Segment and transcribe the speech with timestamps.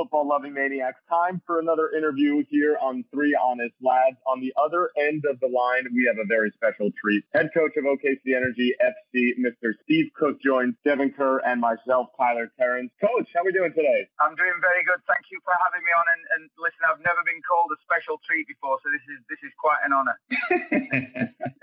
[0.00, 0.96] football loving maniacs.
[1.12, 4.16] Time for another interview here on Three Honest Lads.
[4.24, 7.20] On the other end of the line, we have a very special treat.
[7.36, 9.76] Head coach of OKC Energy FC, Mr.
[9.84, 12.88] Steve Cooke, joins Devin Kerr and myself, Tyler Terrence.
[12.96, 14.08] Coach, how are we doing today?
[14.24, 15.04] I'm doing very good.
[15.04, 16.06] Thank you for having me on.
[16.16, 19.40] And, and listen, I've never been called a special treat before, so this is this
[19.44, 20.16] is quite an honour.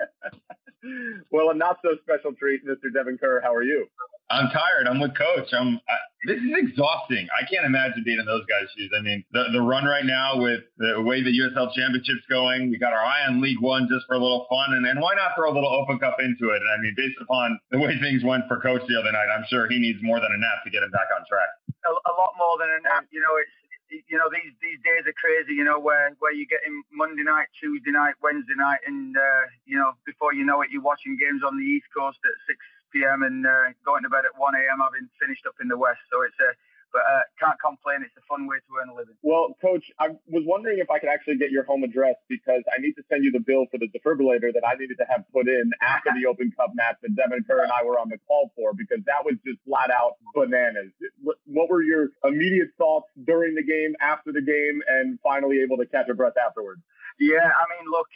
[1.31, 2.93] well, a not so special treat, Mr.
[2.93, 3.41] Devin Kerr.
[3.41, 3.87] How are you?
[4.29, 4.87] I'm tired.
[4.91, 5.47] I'm with coach.
[5.55, 5.79] I'm.
[5.87, 5.97] I,
[6.27, 7.27] this is exhausting.
[7.31, 8.91] I can't imagine being in those guys' shoes.
[8.91, 12.77] I mean, the the run right now with the way the USL Championship's going, we
[12.77, 15.31] got our eye on League One just for a little fun, and and why not
[15.39, 16.59] throw a little Open Cup into it?
[16.59, 19.47] And I mean, based upon the way things went for coach the other night, I'm
[19.47, 21.47] sure he needs more than a nap to get him back on track.
[21.87, 23.07] A, a lot more than a nap.
[23.15, 23.55] You know, it's
[23.89, 25.55] you know these these days are crazy.
[25.55, 29.43] You know where where you get in Monday night, Tuesday night, Wednesday night, and uh,
[29.65, 32.59] you know before you know it, you're watching games on the East Coast at six
[32.91, 33.23] p.m.
[33.23, 34.79] and uh, going to bed at 1 a.m.
[34.79, 35.99] having finished up in the West.
[36.07, 36.55] So it's a
[36.97, 38.01] but uh, can't complain.
[38.01, 39.13] It's a fun way to earn a living.
[39.21, 42.81] Well, Coach, I was wondering if I could actually get your home address because I
[42.81, 45.45] need to send you the bill for the defibrillator that I needed to have put
[45.45, 48.49] in after the Open Cup match that Devin Kerr and I were on the call
[48.57, 50.89] for because that was just flat out bananas.
[51.45, 55.85] What were your immediate thoughts during the game, after the game, and finally able to
[55.85, 56.81] catch a breath afterwards?
[57.19, 58.09] Yeah, I mean, look,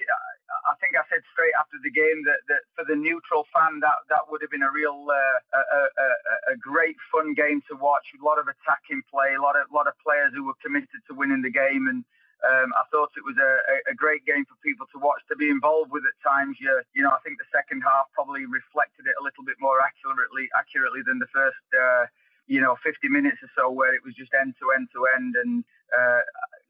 [0.68, 4.06] I think I said straight after the game that, that for the neutral fan, that
[4.10, 6.08] that would have been a real, uh, a, a,
[6.54, 8.06] a, great fun game to watch.
[8.14, 11.18] A lot of attacking play, a lot of lot of players who were committed to
[11.18, 12.06] winning the game, and
[12.42, 13.52] um, I thought it was a,
[13.86, 16.58] a, great game for people to watch, to be involved with at times.
[16.58, 19.78] You, you know, I think the second half probably reflected it a little bit more
[19.78, 22.10] accurately, accurately than the first, uh,
[22.50, 25.38] you know, 50 minutes or so, where it was just end to end to end.
[25.38, 25.62] And
[25.94, 26.22] uh,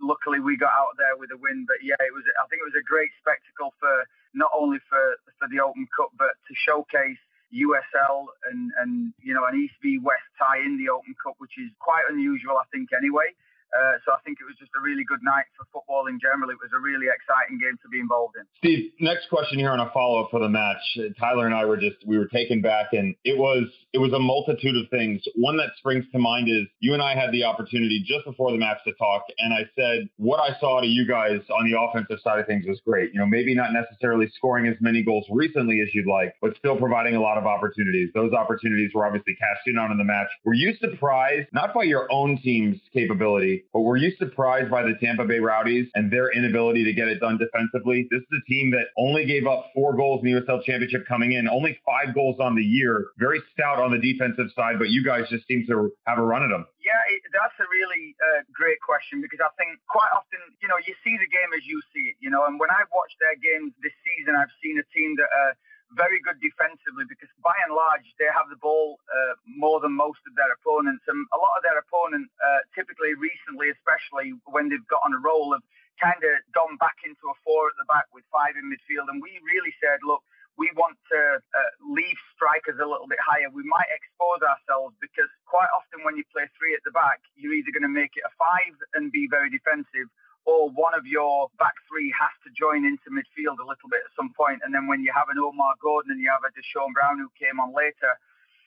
[0.02, 1.66] luckily we got out there with a win.
[1.70, 2.26] But yeah, it was.
[2.42, 6.12] I think it was a great spectacle for not only for for the Open Cup,
[6.18, 7.22] but to showcase
[7.54, 11.56] USL and and you know an East v West tie in the Open Cup, which
[11.62, 13.32] is quite unusual, I think, anyway.
[13.72, 16.52] Uh, so I think it was just a really good night for football in general.
[16.52, 18.44] It was a really exciting game to be involved in.
[18.60, 20.84] Steve, next question here on a follow up for the match.
[21.20, 24.20] Tyler and I were just we were taken back, and it was it was a
[24.20, 25.24] multitude of things.
[25.36, 28.58] One that springs to mind is you and I had the opportunity just before the
[28.58, 32.20] match to talk, and I said what I saw to you guys on the offensive
[32.24, 33.14] side of things was great.
[33.14, 36.76] You know, maybe not necessarily scoring as many goals recently as you'd like, but still
[36.76, 38.10] providing a lot of opportunities.
[38.14, 40.28] Those opportunities were obviously cashed in on in the match.
[40.44, 43.61] Were you surprised not by your own team's capability?
[43.74, 47.20] But were you surprised by the Tampa Bay Rowdies and their inability to get it
[47.20, 48.08] done defensively?
[48.12, 51.34] This is a team that only gave up four goals in the USL Championship coming
[51.34, 53.08] in, only five goals on the year.
[53.18, 56.44] Very stout on the defensive side, but you guys just seem to have a run
[56.44, 56.66] at them.
[56.84, 56.98] Yeah,
[57.32, 61.16] that's a really uh, great question because I think quite often, you know, you see
[61.16, 63.94] the game as you see it, you know, and when I've watched their games this
[64.02, 65.54] season, I've seen a team that are
[65.96, 70.20] very good defensively because by and large they have the ball uh, more than most
[70.28, 74.88] of their opponents, and a lot of their opponents, uh, typically recently, especially when they've
[74.88, 75.66] got on a roll, have
[76.00, 79.22] kind of gone back into a four at the back with five in midfield, and
[79.22, 80.24] we really said, look.
[80.60, 83.48] We want to uh, leave strikers a little bit higher.
[83.50, 87.56] We might expose ourselves because quite often when you play three at the back, you're
[87.56, 90.12] either going to make it a five and be very defensive,
[90.46, 94.12] or one of your back three has to join into midfield a little bit at
[94.18, 94.66] some point.
[94.66, 97.30] And then when you have an Omar Gordon and you have a Deshaun Brown who
[97.38, 98.18] came on later,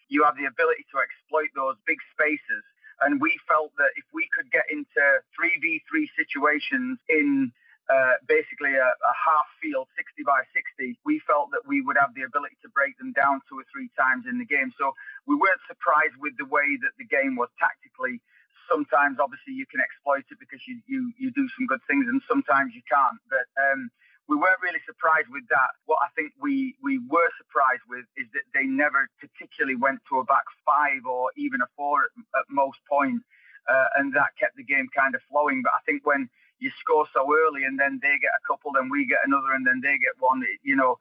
[0.06, 2.62] you have the ability to exploit those big spaces.
[3.02, 5.02] And we felt that if we could get into
[5.34, 7.50] 3v3 situations in
[7.90, 12.16] uh, basically a, a, half field, 60 by 60, we felt that we would have
[12.16, 14.72] the ability to break them down two or three times in the game.
[14.80, 14.96] So
[15.28, 18.24] we weren't surprised with the way that the game was tactically
[18.70, 22.20] sometimes obviously you can exploit it because you, you, you do some good things and
[22.28, 23.18] sometimes you can't.
[23.28, 23.90] But um,
[24.28, 25.70] we weren't really surprised with that.
[25.84, 30.20] What I think we, we were surprised with is that they never particularly went to
[30.20, 33.24] a back five or even a four at, at most points.
[33.64, 35.64] Uh, and that kept the game kind of flowing.
[35.64, 36.28] But I think when
[36.60, 39.66] you score so early and then they get a couple, then we get another, and
[39.66, 40.96] then they get one, it, you know,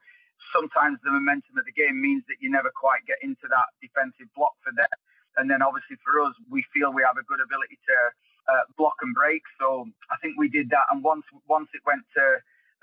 [0.52, 4.28] sometimes the momentum of the game means that you never quite get into that defensive
[4.36, 4.90] block for them.
[5.36, 7.96] And then obviously for us, we feel we have a good ability to
[8.50, 9.42] uh, block and break.
[9.58, 10.86] So I think we did that.
[10.90, 12.24] And once once it went to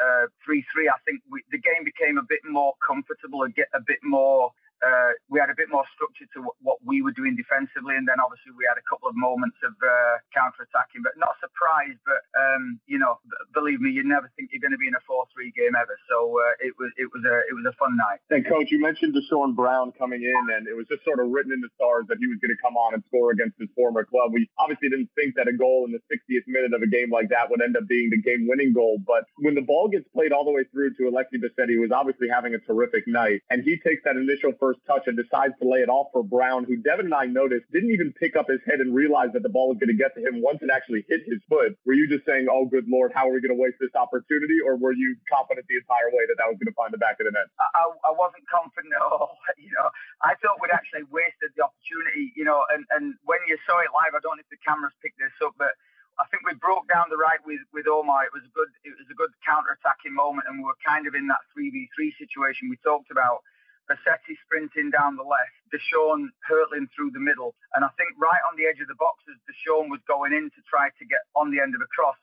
[0.04, 3.68] uh, three three, I think we, the game became a bit more comfortable and get
[3.74, 4.52] a bit more
[4.82, 8.10] uh, we had a bit more structure to w- what we were doing defensively, and
[8.10, 12.02] then obviously we had a couple of moments of uh, counter-attacking, but not surprised.
[12.06, 14.98] But um, you know, b- believe me, you never think you're going to be in
[14.98, 15.94] a four-three game ever.
[16.10, 18.22] So uh, it was it was a it was a fun night.
[18.34, 21.54] And coach, you mentioned Deshaun Brown coming in, and it was just sort of written
[21.54, 24.04] in the stars that he was going to come on and score against his former
[24.04, 24.34] club.
[24.34, 27.30] We obviously didn't think that a goal in the 60th minute of a game like
[27.30, 30.46] that would end up being the game-winning goal, but when the ball gets played all
[30.46, 33.78] the way through to Alexi Bisetti, who was obviously having a terrific night, and he
[33.78, 36.80] takes that initial first first touch and decides to lay it off for Brown, who
[36.80, 39.68] Devin and I noticed didn't even pick up his head and realize that the ball
[39.68, 41.76] was going to get to him once it actually hit his foot.
[41.84, 44.64] Were you just saying, oh, good Lord, how are we going to waste this opportunity?
[44.64, 47.20] Or were you confident the entire way that that was going to find the back
[47.20, 47.52] of the net?
[47.60, 49.36] I, I wasn't confident at all.
[49.62, 49.94] You know,
[50.26, 53.94] I thought we'd actually wasted the opportunity, you know, and, and when you saw it
[53.94, 55.78] live, I don't know if the cameras picked this up, but
[56.20, 58.26] I think we broke down the right with with Omar.
[58.26, 61.08] It was a good it was a good counter attacking moment, and we were kind
[61.08, 63.42] of in that three v three situation we talked about.
[63.90, 68.58] Bassetti sprinting down the left, Deshaun hurtling through the middle, and I think right on
[68.58, 71.52] the edge of the box as Deshaun was going in to try to get on
[71.52, 72.18] the end of a cross,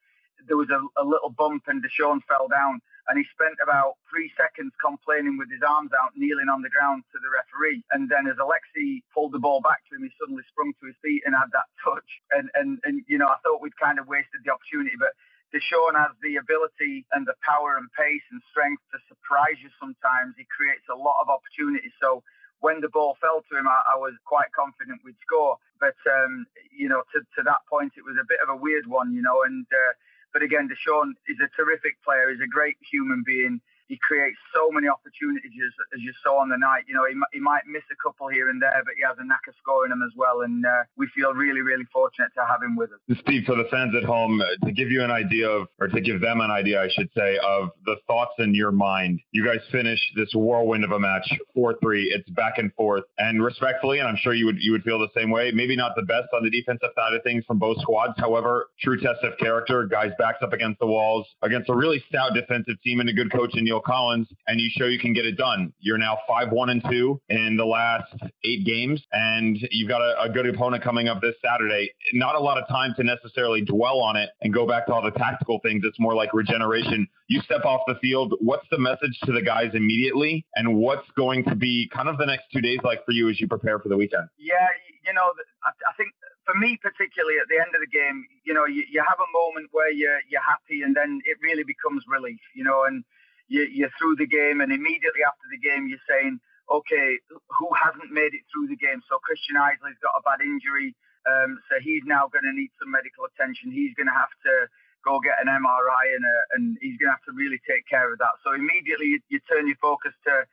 [0.47, 4.29] there was a, a little bump and Deshaun fell down and he spent about three
[4.37, 7.81] seconds complaining with his arms out, kneeling on the ground to the referee.
[7.91, 10.99] And then as Alexi pulled the ball back to him, he suddenly sprung to his
[11.01, 12.07] feet and had that touch.
[12.37, 15.17] And and and you know, I thought we'd kind of wasted the opportunity, but
[15.57, 20.33] Deshaun has the ability and the power and pace and strength to surprise you sometimes.
[20.41, 21.93] He creates a lot of opportunities.
[22.01, 22.25] So
[22.65, 25.61] when the ball fell to him, I, I was quite confident we'd score.
[25.77, 28.89] But, um, you know, to, to that point, it was a bit of a weird
[28.89, 29.93] one, you know, and uh,
[30.33, 32.29] but again, Deshaun is a terrific player.
[32.31, 36.59] He's a great human being he creates so many opportunities as you saw on the
[36.59, 36.85] night.
[36.87, 39.25] You know, he, he might miss a couple here and there, but he has a
[39.25, 40.43] knack of scoring them as well.
[40.43, 43.01] And uh, we feel really, really fortunate to have him with us.
[43.21, 46.01] Steve, for the fans at home, uh, to give you an idea of, or to
[46.01, 49.65] give them an idea, I should say, of the thoughts in your mind, you guys
[49.73, 52.13] finish this whirlwind of a match 4 3.
[52.15, 53.05] It's back and forth.
[53.17, 55.93] And respectfully, and I'm sure you would you would feel the same way, maybe not
[55.97, 58.15] the best on the defensive side of things from both squads.
[58.19, 62.35] However, true test of character, guys backs up against the walls, against a really stout
[62.35, 65.25] defensive team and a good coach in Neil Collins, and you show you can get
[65.25, 65.73] it done.
[65.81, 68.15] You're now five one and two in the last
[68.45, 71.91] eight games, and you've got a, a good opponent coming up this Saturday.
[72.13, 75.03] Not a lot of time to necessarily dwell on it and go back to all
[75.03, 75.83] the tactical things.
[75.85, 77.07] It's more like regeneration.
[77.29, 78.35] You step off the field.
[78.41, 82.27] What's the message to the guys immediately, and what's going to be kind of the
[82.27, 84.29] next two days like for you as you prepare for the weekend?
[84.39, 84.67] Yeah,
[85.09, 85.33] you know,
[85.65, 86.13] I, think
[86.45, 89.31] for me particularly at the end of the game, you know, you, you have a
[89.33, 93.05] moment where you're you're happy and then it really becomes relief, you know, and
[93.49, 97.19] you, you're through the game and immediately after the game you're saying, okay,
[97.49, 99.01] who hasn't made it through the game?
[99.09, 102.93] So Christian Isley's got a bad injury, um, so he's now going to need some
[102.93, 103.73] medical attention.
[103.73, 104.69] He's going to have to
[105.05, 108.13] go get an MRI and a, and he's going to have to really take care
[108.13, 108.37] of that.
[108.45, 110.45] So immediately you, you turn your focus to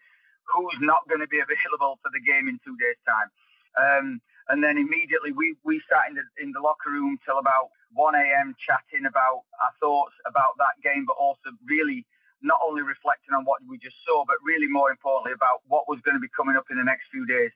[0.47, 3.29] who's not going to be available for the game in two days' time.
[3.75, 4.05] Um,
[4.47, 8.13] and then immediately we, we sat in the, in the locker room till about 1
[8.13, 8.53] a.m.
[8.61, 12.05] chatting about our thoughts about that game, but also really
[12.41, 15.99] not only reflecting on what we just saw, but really more importantly about what was
[16.03, 17.51] going to be coming up in the next few days.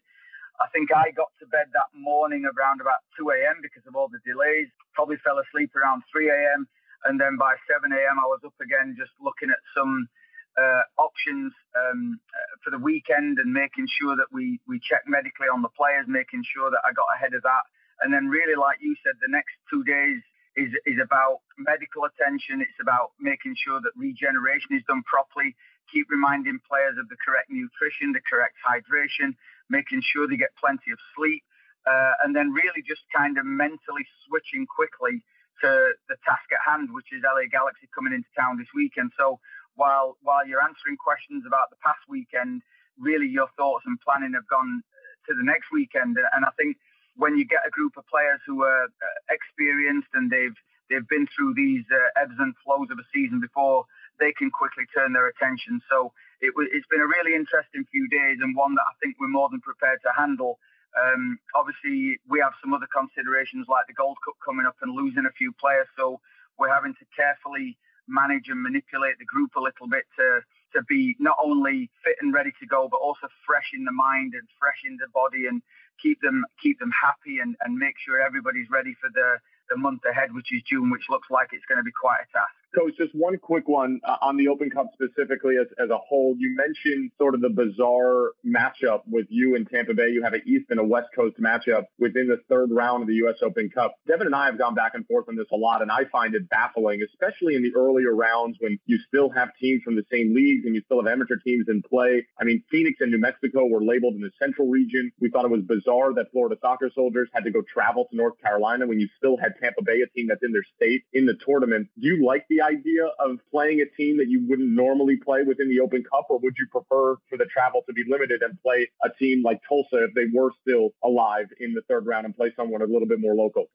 [0.59, 3.63] I think I got to bed that morning around about 2 a.m.
[3.63, 4.67] because of all the delays.
[4.91, 6.67] Probably fell asleep around 3 a.m.
[7.07, 8.19] And then by 7 a.m.
[8.19, 10.11] I was up again just looking at some
[10.59, 15.47] uh, options um, uh, for the weekend and making sure that we, we check medically
[15.47, 17.63] on the players, making sure that I got ahead of that.
[18.03, 20.19] And then really, like you said, the next two days
[20.59, 22.59] is, is about medical attention.
[22.59, 25.55] It's about making sure that regeneration is done properly.
[25.87, 29.39] Keep reminding players of the correct nutrition, the correct hydration,
[29.71, 31.43] making sure they get plenty of sleep.
[31.87, 35.23] Uh, and then really just kind of mentally switching quickly
[35.63, 39.15] to the task at hand, which is LA Galaxy coming into town this weekend.
[39.15, 39.39] So
[39.79, 42.61] while while you're answering questions about the past weekend,
[42.99, 44.83] really your thoughts and planning have gone
[45.27, 46.19] to the next weekend.
[46.19, 46.77] And I think
[47.19, 50.55] when you get a group of players who are uh, experienced and they've
[50.89, 53.85] they've been through these uh, ebbs and flows of a season before,
[54.17, 55.77] they can quickly turn their attention.
[55.85, 56.11] So
[56.41, 59.51] it, it's been a really interesting few days and one that I think we're more
[59.53, 60.57] than prepared to handle.
[60.97, 65.29] Um, obviously, we have some other considerations like the Gold Cup coming up and losing
[65.29, 66.17] a few players, so
[66.57, 67.77] we're having to carefully
[68.09, 70.41] manage and manipulate the group a little bit to
[70.73, 74.33] to be not only fit and ready to go, but also fresh in the mind
[74.37, 75.61] and fresh in the body, and
[76.01, 79.37] keep them keep them happy and, and make sure everybody's ready for the
[79.69, 82.27] the month ahead, which is June, which looks like it's going to be quite a
[82.33, 82.58] task.
[82.75, 86.35] Coach, just one quick one uh, on the Open Cup specifically as, as a whole.
[86.37, 90.09] You mentioned sort of the bizarre matchup with you and Tampa Bay.
[90.09, 93.15] You have an East and a West Coast matchup within the third round of the
[93.15, 93.35] U.S.
[93.41, 93.95] Open Cup.
[94.07, 96.35] Devin and I have gone back and forth on this a lot, and I find
[96.35, 100.35] it baffling, especially in the earlier rounds when you still have teams from the same
[100.35, 102.25] leagues and you still have amateur teams in play.
[102.39, 105.11] I mean, Phoenix and New Mexico were labeled in the Central region.
[105.19, 108.39] We thought it was bizarre that Florida Soccer Soldiers had to go travel to North
[108.41, 111.37] Carolina when you still had Tampa Bay, a team that's in their state, in the
[111.45, 111.87] tournament.
[111.99, 115.69] Do you like the idea of playing a team that you wouldn't normally play within
[115.69, 118.89] the Open Cup, or would you prefer for the travel to be limited and play
[119.03, 122.51] a team like Tulsa if they were still alive in the third round and play
[122.55, 123.65] someone a little bit more local?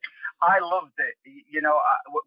[0.43, 1.15] I loved it.
[1.25, 1.79] You know,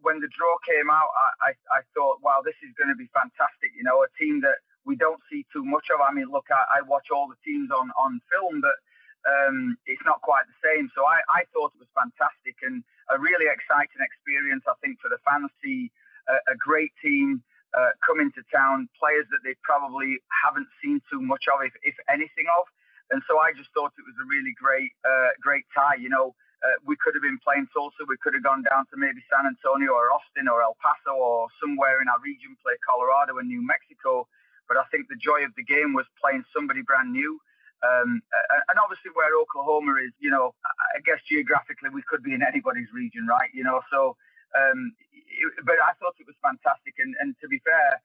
[0.02, 1.10] when the draw came out,
[1.44, 3.76] I, I, I thought, wow, this is going to be fantastic.
[3.76, 6.00] You know, a team that we don't see too much of.
[6.02, 8.80] I mean, look, I, I watch all the teams on on film, but
[9.28, 10.90] um, it's not quite the same.
[10.96, 14.64] So I, I thought it was fantastic and a really exciting experience.
[14.68, 15.92] I think for the fans to see
[16.30, 17.44] a, a great team
[17.76, 21.96] uh, come into town, players that they probably haven't seen too much of, if, if
[22.08, 22.66] anything of.
[23.12, 25.96] And so I just thought it was a really great, uh, great tie.
[26.00, 28.04] You know, uh, we could have been playing Tulsa.
[28.08, 31.48] We could have gone down to maybe San Antonio or Austin or El Paso or
[31.62, 34.28] somewhere in our region, play Colorado and New Mexico.
[34.68, 37.40] But I think the joy of the game was playing somebody brand new.
[37.80, 38.20] Um,
[38.68, 40.52] and obviously, where Oklahoma is, you know,
[40.98, 43.52] I guess geographically we could be in anybody's region, right?
[43.54, 44.16] You know, so.
[44.58, 48.02] Um, it, but I thought it was fantastic, and, and to be fair,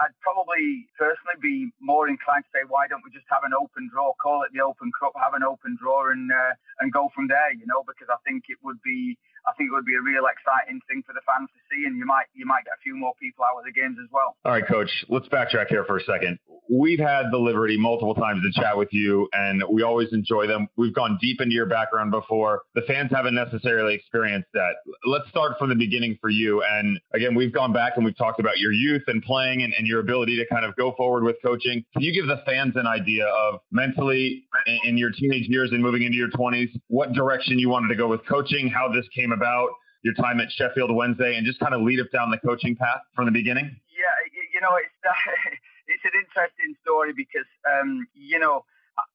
[0.00, 3.88] I'd probably personally be more inclined to say, why don't we just have an open
[3.92, 7.28] draw, call it the Open Cup, have an open draw, and uh, and go from
[7.28, 10.02] there, you know, because I think it would be I think it would be a
[10.02, 12.82] real exciting thing for the fans to see, and you might you might get a
[12.82, 14.36] few more people out of the games as well.
[14.44, 14.90] All right, Coach.
[15.08, 16.38] Let's backtrack here for a second.
[16.68, 20.66] We've had the liberty multiple times to chat with you, and we always enjoy them.
[20.76, 22.62] We've gone deep into your background before.
[22.74, 24.74] The fans haven't necessarily experienced that.
[25.04, 26.62] Let's start from the beginning for you.
[26.62, 29.86] And again, we've gone back and we've talked about your youth and playing and, and
[29.86, 31.84] your ability to kind of go forward with coaching.
[31.92, 35.80] Can you give the fans an idea of mentally in, in your teenage years and
[35.80, 39.32] moving into your 20s, what direction you wanted to go with coaching, how this came
[39.36, 39.70] about?
[40.06, 43.02] your time at Sheffield Wednesday and just kind of lead us down the coaching path
[43.10, 43.74] from the beginning?
[43.90, 44.14] Yeah,
[44.54, 44.94] you know, it's
[45.90, 48.62] it's an interesting story because um, you know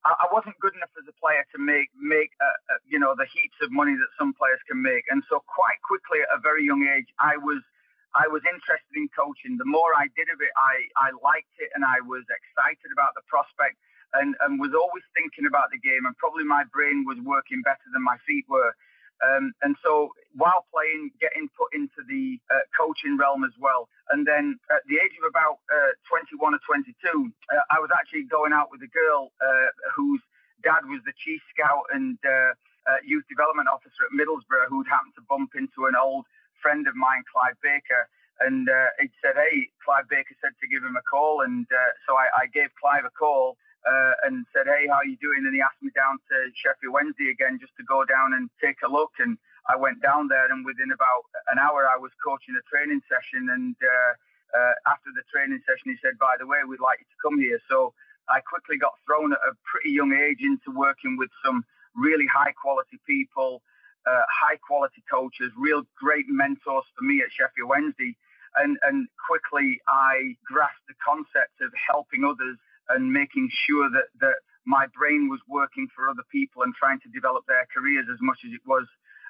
[0.04, 3.16] I, I, wasn't good enough as a player to make make uh, uh, you know
[3.16, 6.44] the heaps of money that some players can make, and so quite quickly at a
[6.44, 7.64] very young age, I was
[8.12, 9.56] I was interested in coaching.
[9.56, 13.16] The more I did of it, I I liked it, and I was excited about
[13.16, 13.80] the prospect.
[14.12, 17.88] And, and was always thinking about the game, and probably my brain was working better
[17.96, 18.76] than my feet were.
[19.22, 23.88] Um, and so while playing, getting put into the uh, coaching realm as well.
[24.10, 28.26] And then at the age of about uh, 21 or 22, uh, I was actually
[28.26, 30.22] going out with a girl uh, whose
[30.66, 32.54] dad was the chief scout and uh,
[32.90, 36.26] uh, youth development officer at Middlesbrough, who'd happened to bump into an old
[36.62, 38.10] friend of mine, Clive Baker.
[38.42, 38.66] And
[38.98, 41.46] he said, Hey, Clive Baker said to give him a call.
[41.46, 41.70] And
[42.10, 43.54] so I, I gave Clive a call
[43.86, 46.94] uh, and said, "Hey, how are you doing?" And he asked me down to Sheffield
[46.94, 49.12] Wednesday again just to go down and take a look.
[49.20, 49.38] And
[49.70, 53.50] I went down there, and within about an hour, I was coaching a training session.
[53.50, 54.12] And uh,
[54.58, 57.38] uh, after the training session, he said, "By the way, we'd like you to come
[57.40, 57.94] here." So
[58.30, 62.54] I quickly got thrown at a pretty young age into working with some really high
[62.54, 63.62] quality people,
[64.08, 68.16] uh, high quality coaches, real great mentors for me at Sheffield Wednesday.
[68.56, 72.58] And, and quickly I grasped the concept of helping others
[72.96, 77.10] and making sure that, that my brain was working for other people and trying to
[77.10, 78.86] develop their careers as much as it was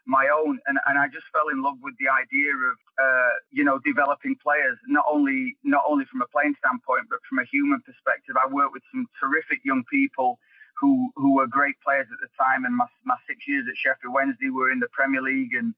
[0.06, 0.60] my own.
[0.68, 4.36] And, and I just fell in love with the idea of, uh, you know, developing
[4.41, 8.36] players, not only, not only from a playing standpoint, but from a human perspective.
[8.36, 10.39] I worked with some terrific young people
[10.80, 12.65] who, who were great players at the time.
[12.65, 15.74] And my, my six years at Sheffield Wednesday were in the Premier League and,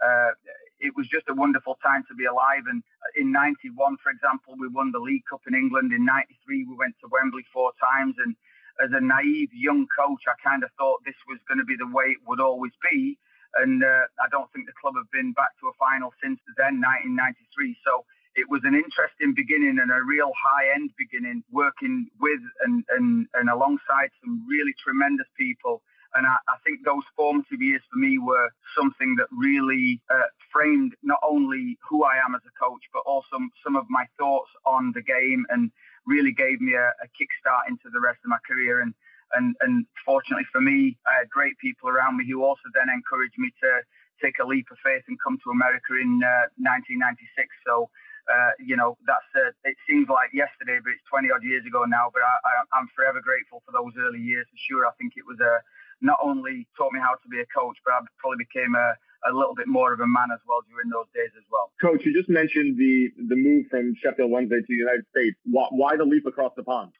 [0.00, 0.32] uh,
[0.80, 2.64] it was just a wonderful time to be alive.
[2.68, 2.82] And
[3.16, 5.92] in 91, for example, we won the League Cup in England.
[5.92, 8.16] In 93, we went to Wembley four times.
[8.18, 8.36] And
[8.82, 11.88] as a naive young coach, I kind of thought this was going to be the
[11.88, 13.18] way it would always be.
[13.56, 16.76] And uh, I don't think the club have been back to a final since then,
[16.84, 17.76] 1993.
[17.80, 18.04] So
[18.36, 23.24] it was an interesting beginning and a real high end beginning, working with and, and,
[23.32, 25.80] and alongside some really tremendous people
[26.16, 30.94] and I, I, think those formative years for me were something that really uh, framed
[31.02, 34.92] not only who I am as a coach, but also some of my thoughts on
[34.94, 35.70] the game and
[36.06, 38.80] really gave me a, a kickstart into the rest of my career.
[38.80, 38.94] And,
[39.34, 43.38] and, and fortunately for me, I had great people around me who also then encouraged
[43.38, 43.82] me to
[44.22, 47.48] take a leap of faith and come to America in uh, 1996.
[47.66, 47.90] So,
[48.26, 51.84] uh, you know, that's uh, it seems like yesterday, but it's 20 odd years ago
[51.84, 52.10] now.
[52.10, 54.48] But I, am forever grateful for those early years.
[54.50, 55.62] For sure, I think it was a
[56.00, 58.96] not only taught me how to be a coach, but I probably became a,
[59.28, 61.72] a little bit more of a man as well during those days as well.
[61.80, 65.36] Coach, you just mentioned the the move from Sheffield Wednesday to the United States.
[65.44, 66.92] Why, why the leap across the pond?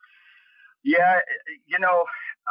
[0.85, 1.19] Yeah,
[1.67, 2.07] you know,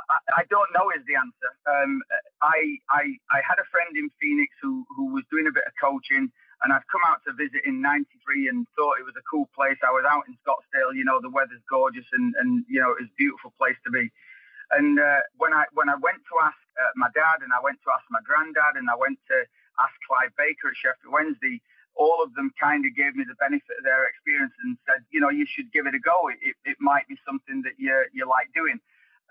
[0.09, 1.51] I, I don't know is the answer.
[1.67, 2.03] Um,
[2.41, 5.73] I, I I had a friend in Phoenix who who was doing a bit of
[5.79, 6.31] coaching,
[6.63, 9.79] and I'd come out to visit in '93 and thought it was a cool place.
[9.83, 13.11] I was out in Scottsdale, you know, the weather's gorgeous and and you know it's
[13.11, 14.11] a beautiful place to be.
[14.71, 17.79] And uh, when I when I went to ask uh, my dad and I went
[17.85, 19.37] to ask my granddad and I went to
[19.79, 21.61] ask Clive Baker at Sheffield Wednesday,
[21.95, 25.23] all of them kind of gave me the benefit of their experience and said, you
[25.23, 26.27] know, you should give it a go.
[26.27, 28.79] It, it, it might be something that you you like doing.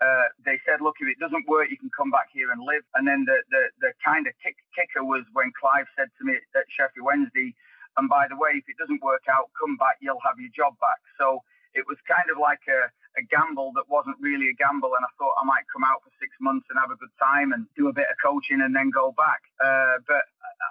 [0.01, 2.83] Uh, they said, look, if it doesn't work, you can come back here and live.
[2.97, 6.35] And then the the, the kind of kick, kicker was when Clive said to me
[6.35, 7.53] at Sheffield Wednesday,
[7.97, 10.75] and by the way, if it doesn't work out, come back, you'll have your job
[10.81, 10.99] back.
[11.21, 14.95] So it was kind of like a, a gamble that wasn't really a gamble.
[14.95, 17.51] And I thought I might come out for six months and have a good time
[17.55, 19.43] and do a bit of coaching and then go back.
[19.59, 20.23] Uh, but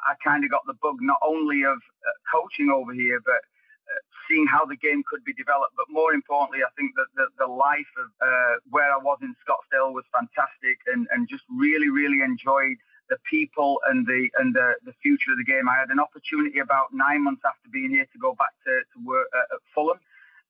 [0.04, 3.40] I kind of got the bug not only of uh, coaching over here, but
[3.84, 5.76] uh, seeing how the game could be developed.
[5.76, 9.36] But more importantly, I think that the, the life of uh, where I was in
[9.44, 12.80] Scottsdale was fantastic and, and just really, really enjoyed
[13.12, 15.68] the people and the and the, the future of the game.
[15.68, 18.96] I had an opportunity about nine months after being here to go back to, to
[19.04, 20.00] work uh, at Fulham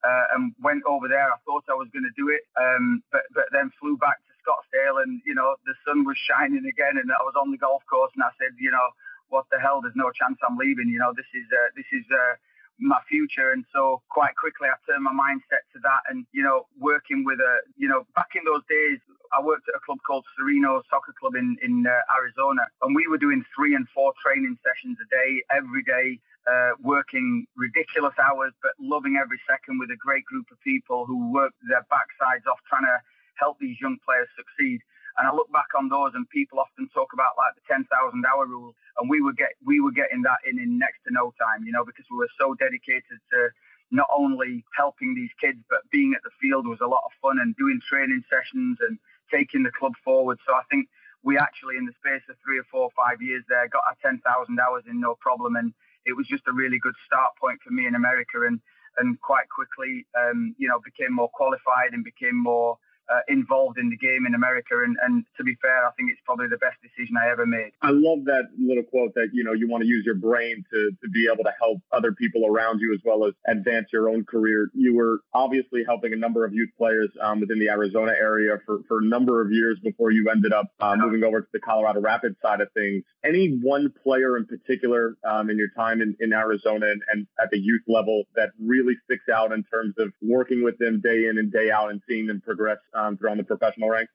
[0.06, 1.32] uh, and went over there.
[1.32, 4.32] I thought I was going to do it, um, but but then flew back to
[4.44, 7.82] Scottsdale and you know the sun was shining again and I was on the golf
[7.90, 8.86] course and I said you know
[9.28, 9.80] what the hell?
[9.80, 10.88] There's no chance I'm leaving.
[10.88, 12.34] You know, this is uh, this is uh,
[12.78, 13.52] my future.
[13.52, 16.02] And so quite quickly, I turned my mindset to that.
[16.08, 18.98] And you know, working with a, you know, back in those days,
[19.32, 23.06] I worked at a club called Sereno Soccer Club in in uh, Arizona, and we
[23.06, 26.20] were doing three and four training sessions a day, every day.
[26.44, 31.32] Uh, working ridiculous hours, but loving every second with a great group of people who
[31.32, 33.00] worked their backsides off trying to
[33.40, 34.78] help these young players succeed.
[35.16, 37.86] And I look back on those, and people often talk about like the 10,000
[38.26, 41.32] hour rule, and we were get we were getting that in in next to no
[41.38, 43.50] time, you know, because we were so dedicated to
[43.90, 47.38] not only helping these kids, but being at the field was a lot of fun
[47.38, 48.98] and doing training sessions and
[49.30, 50.38] taking the club forward.
[50.46, 50.88] So I think
[51.22, 53.96] we actually, in the space of three or four or five years there, got our
[54.02, 54.20] 10,000
[54.60, 55.56] hours in no problem.
[55.56, 55.72] And
[56.04, 58.44] it was just a really good start point for me in America.
[58.44, 58.60] And,
[58.98, 62.76] and quite quickly, um, you know, became more qualified and became more
[63.10, 64.74] uh, involved in the game in America.
[64.84, 67.72] And, and to be fair, I think it's probably the best decision I ever made.
[67.82, 70.90] I love that little quote that, you know, you want to use your brain to,
[71.02, 74.24] to be able to help other people around you as well as advance your own
[74.24, 74.70] career.
[74.74, 78.80] You were obviously helping a number of youth players um, within the Arizona area for,
[78.88, 82.00] for a number of years before you ended up uh, moving over to the Colorado
[82.00, 83.04] Rapids side of things.
[83.24, 87.50] Any one player in particular um, in your time in, in Arizona and, and at
[87.50, 91.38] the youth level that really sticks out in terms of working with them day in
[91.38, 94.12] and day out and seeing them progress um, throughout the professional ranks?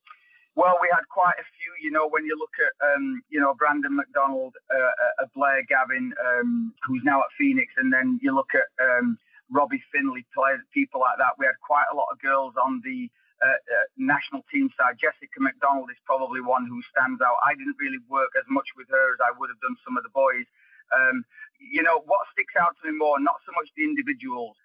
[0.56, 1.72] Well, we had quite a few.
[1.80, 6.12] You know, when you look at, um, you know, Brandon McDonald, uh, uh, Blair Gavin,
[6.20, 11.00] um, who's now at Phoenix, and then you look at um, Robbie Findley, players, people
[11.00, 11.40] like that.
[11.40, 13.08] We had quite a lot of girls on the
[13.40, 15.00] uh, uh, national team side.
[15.00, 17.40] Jessica McDonald is probably one who stands out.
[17.40, 20.04] I didn't really work as much with her as I would have done some of
[20.04, 20.44] the boys.
[20.92, 21.24] Um,
[21.56, 24.60] you know, what sticks out to me more, not so much the individuals,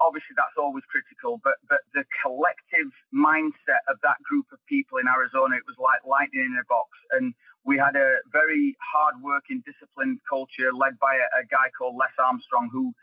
[0.00, 5.06] obviously that's always critical, but but the collective mindset of that group of people in
[5.08, 10.20] Arizona, it was like lightning in a box, and we had a very hard-working, disciplined
[10.24, 12.94] culture led by a, a guy called Les Armstrong, who,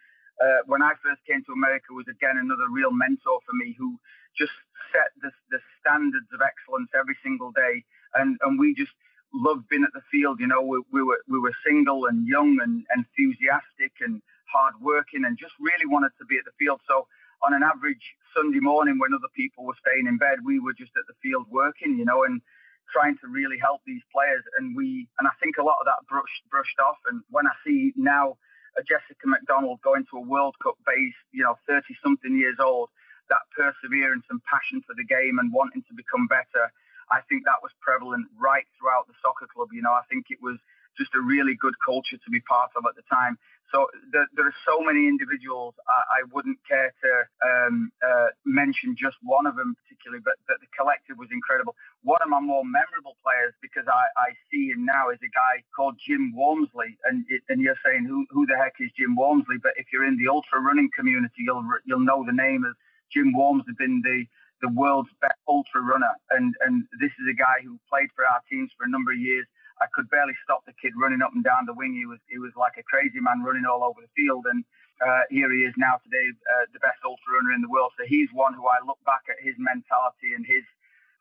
[0.42, 4.00] uh, when I first came to America, was again another real mentor for me, who
[4.38, 4.56] just
[4.92, 7.84] set the, the standards of excellence every single day,
[8.16, 8.96] and and we just
[9.34, 10.40] loved being at the field.
[10.40, 14.22] You know, we, we were we were single and young and enthusiastic and
[14.56, 16.80] hard working and just really wanted to be at the field.
[16.88, 17.08] So
[17.44, 20.96] on an average Sunday morning when other people were staying in bed, we were just
[20.96, 22.40] at the field working, you know, and
[22.88, 24.44] trying to really help these players.
[24.56, 27.04] And we, and I think a lot of that brushed brushed off.
[27.12, 28.40] And when I see now
[28.80, 32.90] a Jessica McDonald going to a World Cup base, you know, 30 something years old,
[33.28, 36.72] that perseverance and passion for the game and wanting to become better,
[37.12, 39.70] I think that was prevalent right throughout the soccer club.
[39.74, 40.58] You know, I think it was
[40.98, 43.38] just a really good culture to be part of at the time.
[43.74, 45.74] So there, there are so many individuals.
[45.90, 50.62] I, I wouldn't care to um, uh, mention just one of them particularly, but, but
[50.62, 51.74] the collective was incredible.
[52.04, 55.66] One of my more memorable players, because I, I see him now, is a guy
[55.76, 59.58] called Jim Walmsley, and and you're saying who who the heck is Jim Walmsley?
[59.58, 62.78] But if you're in the ultra running community, you'll you'll know the name as
[63.12, 64.26] Jim Walmsley, been the
[64.62, 68.40] the world's best ultra runner, and and this is a guy who played for our
[68.50, 69.48] teams for a number of years
[69.82, 71.94] I could barely stop the kid running up and down the wing.
[71.96, 74.64] He was he was like a crazy man running all over the field, and
[75.04, 77.92] uh, here he is now today, uh, the best ultra runner in the world.
[78.00, 80.64] So he's one who I look back at his mentality and his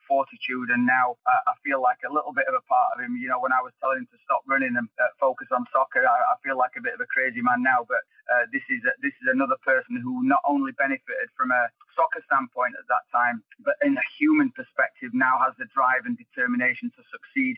[0.06, 3.16] fortitude, and now uh, I feel like a little bit of a part of him.
[3.16, 6.04] You know, when I was telling him to stop running and uh, focus on soccer,
[6.04, 7.82] I, I, feel like a bit of a crazy man now.
[7.88, 11.72] But uh, this is a, this is another person who not only benefited from a
[11.96, 16.14] soccer standpoint at that time, but in a human perspective now has the drive and
[16.20, 17.56] determination to succeed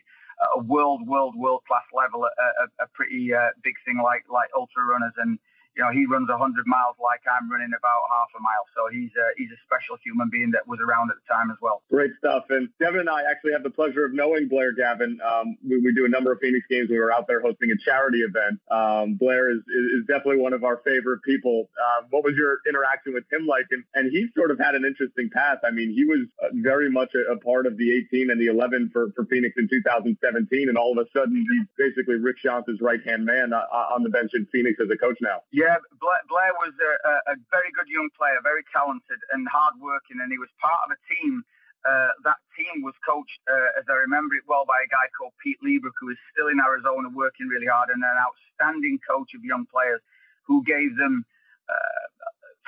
[0.55, 2.27] a world, world, world class level, a,
[2.63, 5.39] a, a pretty uh, big thing like like ultra runners, and
[5.77, 8.65] you know, he runs 100 miles like I'm running about half a mile.
[8.73, 11.57] So he's a, he's a special human being that was around at the time as
[11.61, 11.85] well.
[11.93, 12.49] Great stuff.
[12.49, 15.21] And Devin and I actually have the pleasure of knowing Blair Gavin.
[15.21, 16.89] Um, we, we, do a number of Phoenix games.
[16.89, 18.57] We were out there hosting a charity event.
[18.69, 21.69] Um, Blair is, is, definitely one of our favorite people.
[21.77, 23.65] Um, what was your interaction with him like?
[23.71, 25.57] And, and he sort of had an interesting path.
[25.65, 28.47] I mean, he was uh, very much a, a, part of the 18 and the
[28.47, 30.69] 11 for, for Phoenix in 2017.
[30.69, 34.09] And all of a sudden, he's basically Rick Schantz' right hand man uh, on the
[34.09, 35.41] bench in Phoenix as a coach now.
[35.51, 36.91] Yeah Yeah, Blair, was a,
[37.27, 40.99] a, very good young player, very talented and hardworking, and he was part of a
[41.11, 41.43] team.
[41.83, 45.35] Uh, that team was coached, uh, as I remember it well, by a guy called
[45.43, 49.43] Pete Liebreich, who is still in Arizona working really hard and an outstanding coach of
[49.43, 49.99] young players
[50.47, 51.27] who gave them
[51.67, 52.03] uh,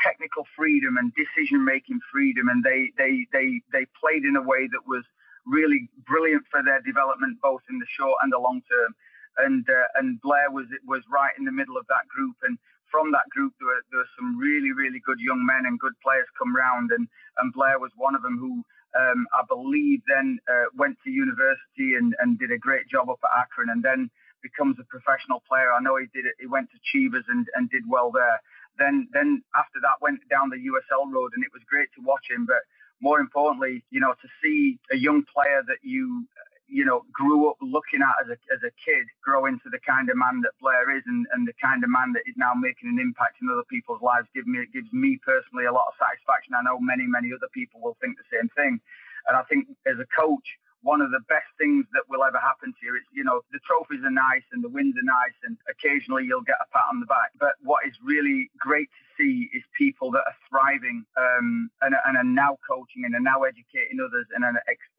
[0.04, 4.68] technical freedom and decision making freedom, and they, they, they, they played in a way
[4.68, 5.08] that was
[5.48, 8.92] really brilliant for their development, both in the short and the long term
[9.40, 12.36] and uh, and Blair was was right in the middle of that group.
[12.44, 12.58] And
[12.92, 15.96] from that group, there were, there were some really really good young men and good
[16.04, 18.64] players come round, and and Blair was one of them who.
[18.90, 23.22] Um, I believe then uh, went to university and, and did a great job up
[23.22, 24.10] at Akron and then
[24.42, 25.72] becomes a professional player.
[25.72, 26.36] I know he did it.
[26.40, 28.42] He went to Chivas and, and did well there.
[28.78, 32.26] Then then after that went down the USL road and it was great to watch
[32.30, 32.46] him.
[32.48, 32.64] But
[33.02, 36.28] more importantly, you know, to see a young player that you
[36.70, 40.10] you know, grew up looking at as a, as a kid grow into the kind
[40.10, 42.90] of man that Blair is and, and the kind of man that is now making
[42.90, 45.98] an impact in other people's lives give me, it gives me personally a lot of
[45.98, 46.54] satisfaction.
[46.54, 48.80] I know many, many other people will think the same thing.
[49.28, 50.46] And I think as a coach,
[50.82, 52.96] one of the best things that will ever happen to you.
[52.96, 56.48] It's, you know, the trophies are nice and the wins are nice and occasionally you'll
[56.48, 57.36] get a pat on the back.
[57.40, 62.16] But what is really great to see is people that are thriving um, and, and,
[62.16, 64.56] are now coaching and are now educating others and, are,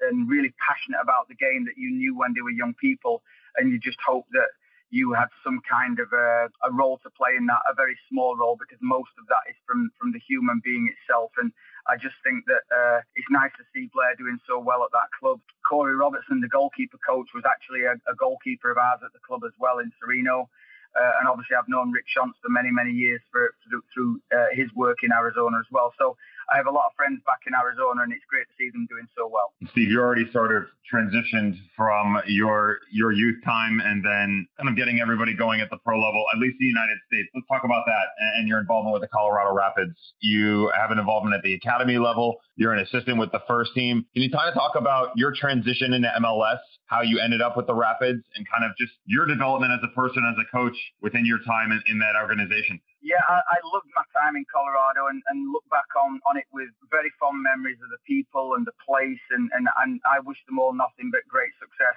[0.08, 3.22] and really passionate about the game that you knew when they were young people.
[3.56, 4.52] And you just hope that
[4.90, 8.36] you had some kind of a, a, role to play in that, a very small
[8.36, 11.30] role, because most of that is from from the human being itself.
[11.38, 11.52] And
[11.90, 15.10] I just think that uh, it's nice to see Blair doing so well at that
[15.18, 15.42] club.
[15.66, 19.42] Corey Robertson, the goalkeeper coach, was actually a, a goalkeeper of ours at the club
[19.42, 20.46] as well in Sereno.
[20.94, 24.50] Uh, and obviously, I've known Rick Schantz for many, many years for, through, through uh,
[24.54, 25.92] his work in Arizona as well.
[25.98, 26.16] So
[26.50, 28.86] I have a lot of friends back in Arizona, and it's great to see them
[28.90, 29.54] doing so well.
[29.70, 34.76] Steve, you already sort of transitioned from your your youth time and then kind of
[34.76, 37.28] getting everybody going at the pro level, at least in the United States.
[37.34, 38.06] Let's talk about that
[38.38, 39.94] and your involvement with the Colorado Rapids.
[40.20, 42.36] You have an involvement at the academy level.
[42.56, 44.04] You're an assistant with the first team.
[44.12, 46.58] Can you kind of talk about your transition into MLS,
[46.90, 49.94] how you ended up with the Rapids, and kind of just your development as a
[49.94, 52.82] person, as a coach within your time in, in that organization?
[52.98, 56.50] Yeah, I, I loved my time in Colorado and, and look back on, on it
[56.50, 60.42] with very fond memories of the people and the place, and, and, and I wish
[60.50, 61.94] them all nothing but great success.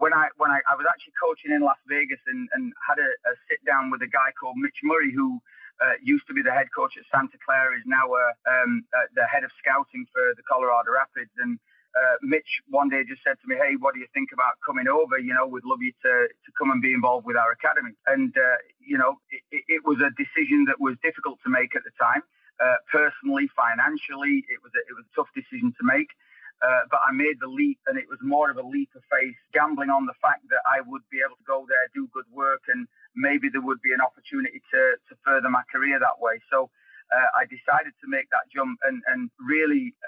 [0.00, 3.10] When I when I, I was actually coaching in Las Vegas and, and had a,
[3.28, 5.36] a sit down with a guy called Mitch Murray who
[5.84, 9.08] uh, used to be the head coach at Santa Clara, is now uh, um, uh,
[9.12, 13.34] the head of scouting for the Colorado Rapids, and uh, Mitch one day just said
[13.42, 15.18] to me, "Hey, what do you think about coming over?
[15.18, 18.30] You know, we'd love you to to come and be involved with our academy." And
[18.36, 21.94] uh, you know, it, it, was a decision that was difficult to make at the
[21.98, 22.22] time.
[22.62, 26.14] Uh, personally, financially, it was a, it was a tough decision to make.
[26.60, 29.34] Uh, but I made the leap, and it was more of a leap of faith,
[29.56, 32.68] gambling on the fact that I would be able to go there, do good work,
[32.68, 36.38] and maybe there would be an opportunity to to further my career that way.
[36.50, 36.70] So.
[37.10, 39.98] Uh, I decided to make that jump and, and really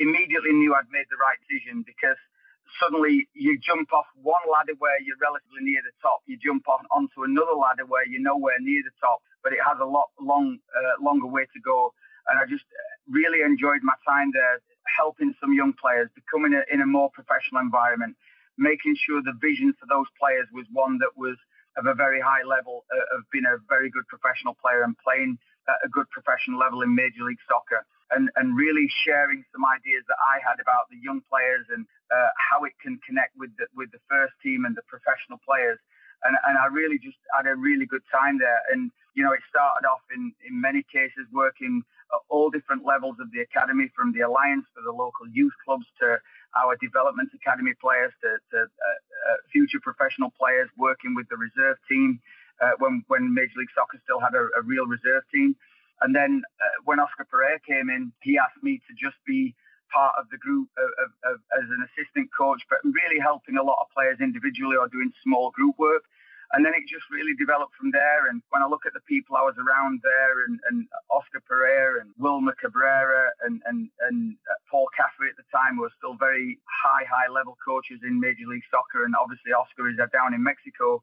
[0.00, 2.16] immediately knew I'd made the right decision because
[2.80, 6.88] suddenly you jump off one ladder where you're relatively near the top, you jump on
[6.88, 10.58] onto another ladder where you're nowhere near the top, but it has a lot long,
[10.72, 11.92] uh, longer way to go.
[12.32, 12.64] And I just
[13.08, 17.60] really enjoyed my time there, helping some young players, becoming a, in a more professional
[17.60, 18.16] environment,
[18.56, 21.36] making sure the vision for those players was one that was
[21.76, 25.38] of a very high level uh, of being a very good professional player and playing
[25.68, 30.02] at a good professional level in Major League Soccer and, and really sharing some ideas
[30.08, 33.66] that I had about the young players and uh, how it can connect with the,
[33.74, 35.78] with the first team and the professional players.
[36.24, 38.60] And, and I really just had a really good time there.
[38.72, 41.80] And, you know, it started off in, in many cases working
[42.12, 45.86] at all different levels of the academy, from the alliance for the local youth clubs
[46.02, 46.18] to
[46.58, 51.78] our development academy players to, to uh, uh, future professional players working with the reserve
[51.88, 52.20] team
[52.60, 55.56] uh, when, when Major League Soccer still had a, a real reserve team.
[56.00, 59.54] And then uh, when Oscar Pareja came in, he asked me to just be
[59.92, 63.62] part of the group of, of, of, as an assistant coach, but really helping a
[63.62, 66.06] lot of players individually or doing small group work.
[66.50, 68.26] And then it just really developed from there.
[68.26, 72.02] And when I look at the people I was around there, and, and Oscar Pareja
[72.02, 76.58] and Wilmer Cabrera and and, and uh, Paul Caffrey at the time were still very
[76.66, 81.02] high, high level coaches in Major League Soccer, and obviously Oscar is down in Mexico.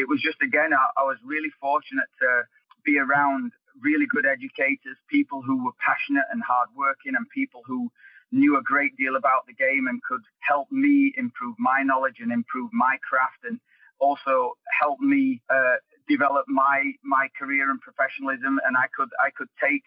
[0.00, 2.48] It was just again, I, I was really fortunate to
[2.80, 7.90] be around really good educators, people who were passionate and hardworking, and people who
[8.30, 12.32] knew a great deal about the game and could help me improve my knowledge and
[12.32, 13.58] improve my craft, and
[13.98, 15.76] also help me uh,
[16.08, 18.60] develop my my career and professionalism.
[18.66, 19.82] And I could I could take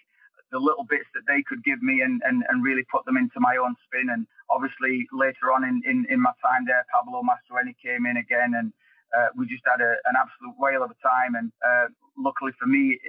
[0.52, 3.40] the little bits that they could give me and, and, and really put them into
[3.40, 4.12] my own spin.
[4.12, 8.54] And obviously later on in, in, in my time there, Pablo Mastroeni came in again
[8.54, 8.74] and
[9.16, 11.36] uh, we just had a, an absolute whale of a time.
[11.36, 11.88] And uh,
[12.20, 13.00] luckily for me,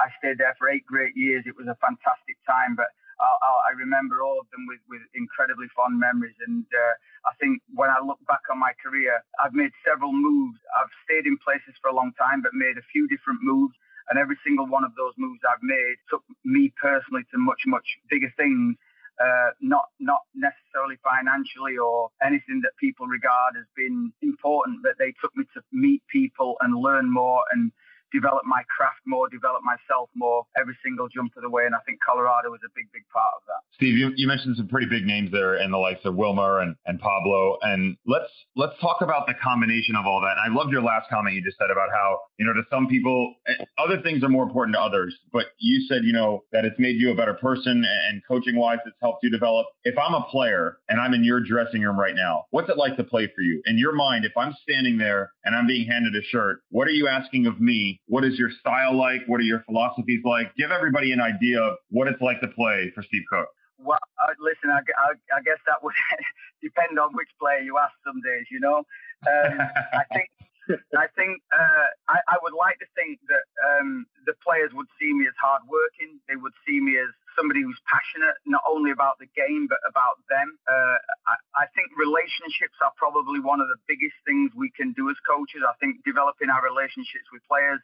[0.00, 1.44] I stayed there for eight great years.
[1.46, 5.66] It was a fantastic time, but I, I remember all of them with, with incredibly
[5.74, 6.36] fond memories.
[6.46, 6.94] And uh,
[7.26, 10.58] I think when I look back on my career, I've made several moves.
[10.76, 13.74] I've stayed in places for a long time, but made a few different moves.
[14.10, 17.86] And every single one of those moves I've made took me personally to much, much
[18.10, 18.76] bigger things.
[19.14, 25.14] Uh, not not necessarily financially or anything that people regard as being important, but they
[25.22, 27.70] took me to meet people and learn more and
[28.14, 31.66] develop my craft more, develop myself more every single jump of the way.
[31.66, 33.60] And I think Colorado was a big, big part of that.
[33.74, 36.76] Steve, you, you mentioned some pretty big names there and the likes of Wilmer and,
[36.86, 37.58] and Pablo.
[37.62, 40.38] And let's let's talk about the combination of all that.
[40.38, 42.86] And I loved your last comment you just said about how, you know, to some
[42.86, 45.14] people, eh, other things are more important to others.
[45.32, 48.78] But you said, you know, that it's made you a better person and coaching wise,
[48.86, 49.66] it's helped you develop.
[49.82, 52.96] If I'm a player and I'm in your dressing room right now, what's it like
[52.96, 53.60] to play for you?
[53.66, 56.92] In your mind, if I'm standing there and I'm being handed a shirt, what are
[56.92, 59.22] you asking of me what is your style like?
[59.26, 60.54] What are your philosophies like?
[60.56, 63.48] Give everybody an idea of what it's like to play for Steve Cooke.
[63.78, 65.94] Well, uh, listen, I, I, I, guess that would
[66.62, 68.86] depend on which player you ask some days, you know.
[69.26, 69.58] Um,
[69.92, 70.30] I think
[70.96, 75.12] I think uh, I, I, would like to think that um, the players would see
[75.12, 76.20] me as hardworking.
[76.28, 80.22] They would see me as somebody who's passionate, not only about the game but about
[80.30, 80.58] them.
[80.66, 85.10] Uh, I, I, think relationships are probably one of the biggest things we can do
[85.10, 85.62] as coaches.
[85.66, 87.82] I think developing our relationships with players.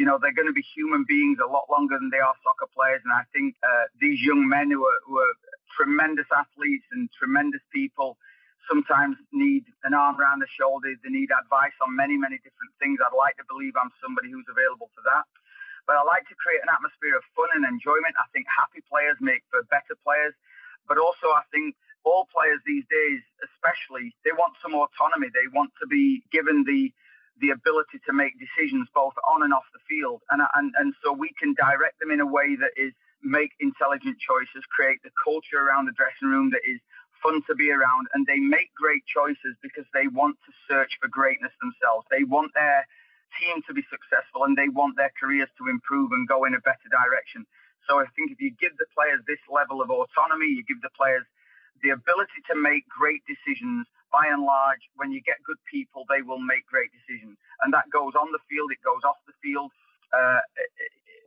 [0.00, 2.64] You know, they're going to be human beings a lot longer than they are soccer
[2.72, 5.36] players, and I think uh, these young men who are, who are
[5.76, 8.16] tremendous athletes and tremendous people
[8.70, 10.94] sometimes need an arm around the shoulder.
[11.02, 13.04] They need advice on many, many different things.
[13.04, 15.28] I'd like to believe I'm somebody who's available for that.
[15.86, 18.14] But I like to create an atmosphere of fun and enjoyment.
[18.18, 20.34] I think happy players make for better players.
[20.86, 25.30] But also, I think all players these days, especially, they want some autonomy.
[25.30, 26.90] They want to be given the
[27.40, 31.12] the ability to make decisions both on and off the field, and and and so
[31.12, 32.92] we can direct them in a way that is
[33.22, 36.80] make intelligent choices, create the culture around the dressing room that is
[37.22, 41.08] fun to be around, and they make great choices because they want to search for
[41.08, 42.04] greatness themselves.
[42.10, 42.86] They want their
[43.38, 46.62] team to be successful, and they want their careers to improve and go in a
[46.62, 47.46] better direction.
[47.88, 50.94] So I think if you give the players this level of autonomy, you give the
[50.94, 51.26] players
[51.82, 53.86] the ability to make great decisions.
[54.12, 57.88] By and large, when you get good people, they will make great decisions, and that
[57.88, 58.68] goes on the field.
[58.68, 59.72] It goes off the field.
[60.12, 60.44] Uh,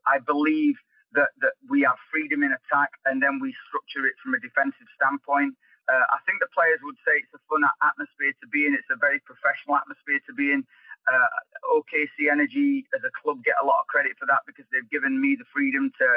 [0.05, 0.77] I believe
[1.17, 4.85] that, that we have freedom in attack and then we structure it from a defensive
[4.93, 5.55] standpoint.
[5.85, 8.73] Uh, I think the players would say it's a fun atmosphere to be in.
[8.73, 10.65] It's a very professional atmosphere to be in.
[11.05, 11.29] Uh,
[11.77, 15.19] OKC Energy as a club get a lot of credit for that because they've given
[15.19, 16.07] me the freedom to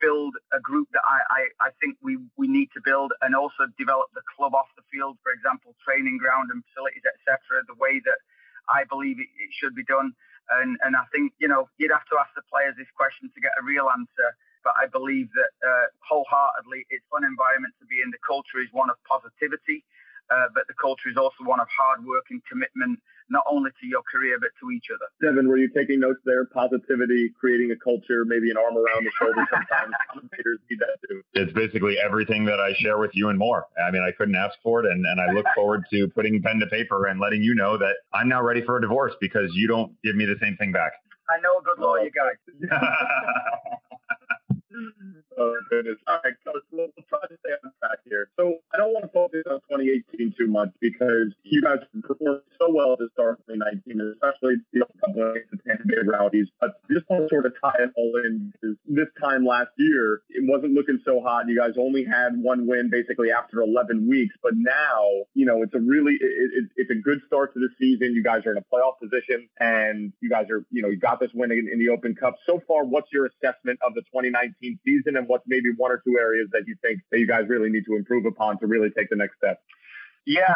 [0.00, 3.70] build a group that I, I, I think we, we need to build and also
[3.78, 8.02] develop the club off the field, for example, training ground and facilities, etc., the way
[8.04, 8.18] that
[8.68, 10.12] I believe it, it should be done.
[10.50, 13.40] And, and I think, you know, you'd have to ask the players this question to
[13.40, 18.00] get a real answer but I believe that uh, wholeheartedly it's fun environment to be
[18.00, 18.10] in.
[18.10, 19.84] The culture is one of positivity,
[20.30, 23.86] uh, but the culture is also one of hard work and commitment, not only to
[23.86, 25.06] your career but to each other.
[25.20, 26.44] Devin, were you taking notes there?
[26.46, 29.44] Positivity, creating a culture, maybe an arm around the shoulder.
[29.50, 31.22] Sometimes commentators need that too.
[31.34, 33.66] It's basically everything that I share with you and more.
[33.76, 36.60] I mean, I couldn't ask for it, and, and I look forward to putting pen
[36.60, 39.68] to paper and letting you know that I'm now ready for a divorce because you
[39.68, 40.92] don't give me the same thing back.
[41.30, 42.70] I know a good lawyer, guys.
[44.72, 45.20] Mm-hmm.
[45.38, 45.98] oh goodness.
[46.06, 46.64] All right, coach.
[46.72, 48.28] We'll, we'll try to stay on track here.
[48.36, 52.72] So I don't want to focus on 2018 too much because you guys performed so
[52.72, 56.48] well to start 2019, especially you know, against the Tampa Bay Rowdies.
[56.60, 60.22] But just want to sort of tie it all in because this time last year
[60.30, 61.48] it wasn't looking so hot.
[61.48, 65.74] You guys only had one win basically after 11 weeks, but now you know it's
[65.74, 68.14] a really it, it, it's a good start to the season.
[68.14, 71.20] You guys are in a playoff position, and you guys are you know you got
[71.20, 72.36] this win in, in the Open Cup.
[72.46, 74.61] So far, what's your assessment of the 2019?
[74.84, 77.70] Season and what's maybe one or two areas that you think that you guys really
[77.70, 79.60] need to improve upon to really take the next step?
[80.24, 80.54] Yeah,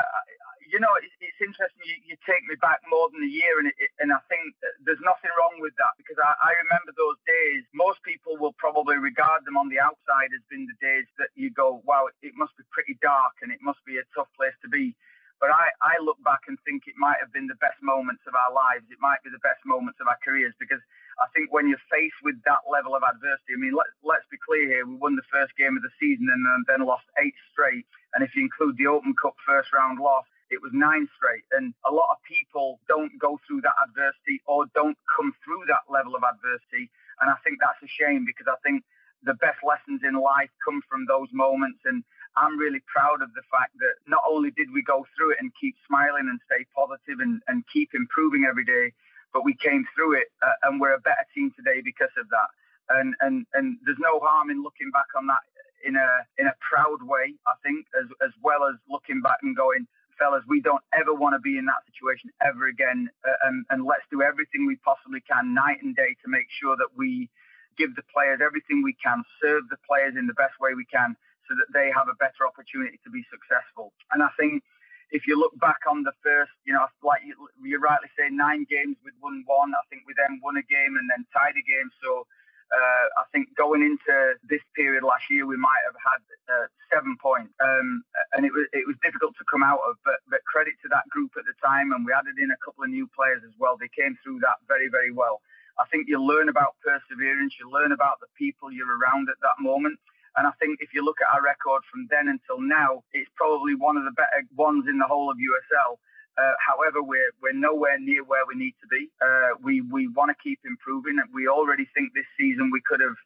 [0.71, 1.83] you know, it's, it's interesting.
[1.87, 5.03] You, you, take me back more than a year, and, it, and I think there's
[5.03, 7.63] nothing wrong with that because I, I, remember those days.
[7.71, 11.51] Most people will probably regard them on the outside as being the days that you
[11.55, 14.69] go, wow, it must be pretty dark and it must be a tough place to
[14.69, 14.95] be.
[15.39, 18.33] But I, I look back and think it might have been the best moments of
[18.35, 18.89] our lives.
[18.89, 20.81] It might be the best moments of our careers because
[21.17, 24.37] I think when you're faced with that level of adversity, I mean, let, let's be
[24.37, 27.37] clear here, we won the first game of the season and um, then lost eight
[27.53, 27.89] straight.
[28.13, 31.49] And if you include the Open Cup first round loss, it was nine straight.
[31.57, 35.89] And a lot of people don't go through that adversity or don't come through that
[35.89, 36.93] level of adversity.
[37.21, 38.85] And I think that's a shame because I think
[39.25, 41.81] the best lessons in life come from those moments.
[41.89, 42.05] And
[42.37, 45.51] I'm really proud of the fact that not only did we go through it and
[45.57, 48.93] keep smiling and stay positive and, and keep improving every day,
[49.37, 52.49] but we came through it uh, and we're a better team today because of that.
[52.97, 55.45] and and and there's no harm in looking back on that
[55.85, 56.09] in a
[56.41, 57.37] in a proud way.
[57.45, 59.85] I think as as well as looking back and going,
[60.17, 63.85] fellas, we don't ever want to be in that situation ever again, uh, and and
[63.85, 67.29] let's do everything we possibly can, night and day, to make sure that we
[67.77, 71.13] give the players everything we can, serve the players in the best way we can,
[71.45, 73.93] so that they have a better opportunity to be successful.
[74.17, 74.65] And I think
[75.11, 78.97] if you look back on the first, you know, like you, rightly say, nine games
[79.05, 79.73] with won one.
[79.75, 81.91] I think we then won a game and then tied a game.
[82.03, 82.27] So
[82.75, 87.15] uh, I think going into this period last year, we might have had uh, seven
[87.23, 88.03] points, um,
[88.35, 89.95] and it was it was difficult to come out of.
[90.03, 92.83] But but credit to that group at the time, and we added in a couple
[92.83, 93.79] of new players as well.
[93.79, 95.39] They came through that very very well.
[95.79, 99.61] I think you learn about perseverance, you learn about the people you're around at that
[99.61, 100.01] moment.
[100.37, 103.75] And I think if you look at our record from then until now, it's probably
[103.75, 105.97] one of the better ones in the whole of USL.
[106.37, 109.09] Uh, however, we're we're nowhere near where we need to be.
[109.25, 111.17] Uh, we we want to keep improving.
[111.33, 113.17] We already think this season we could have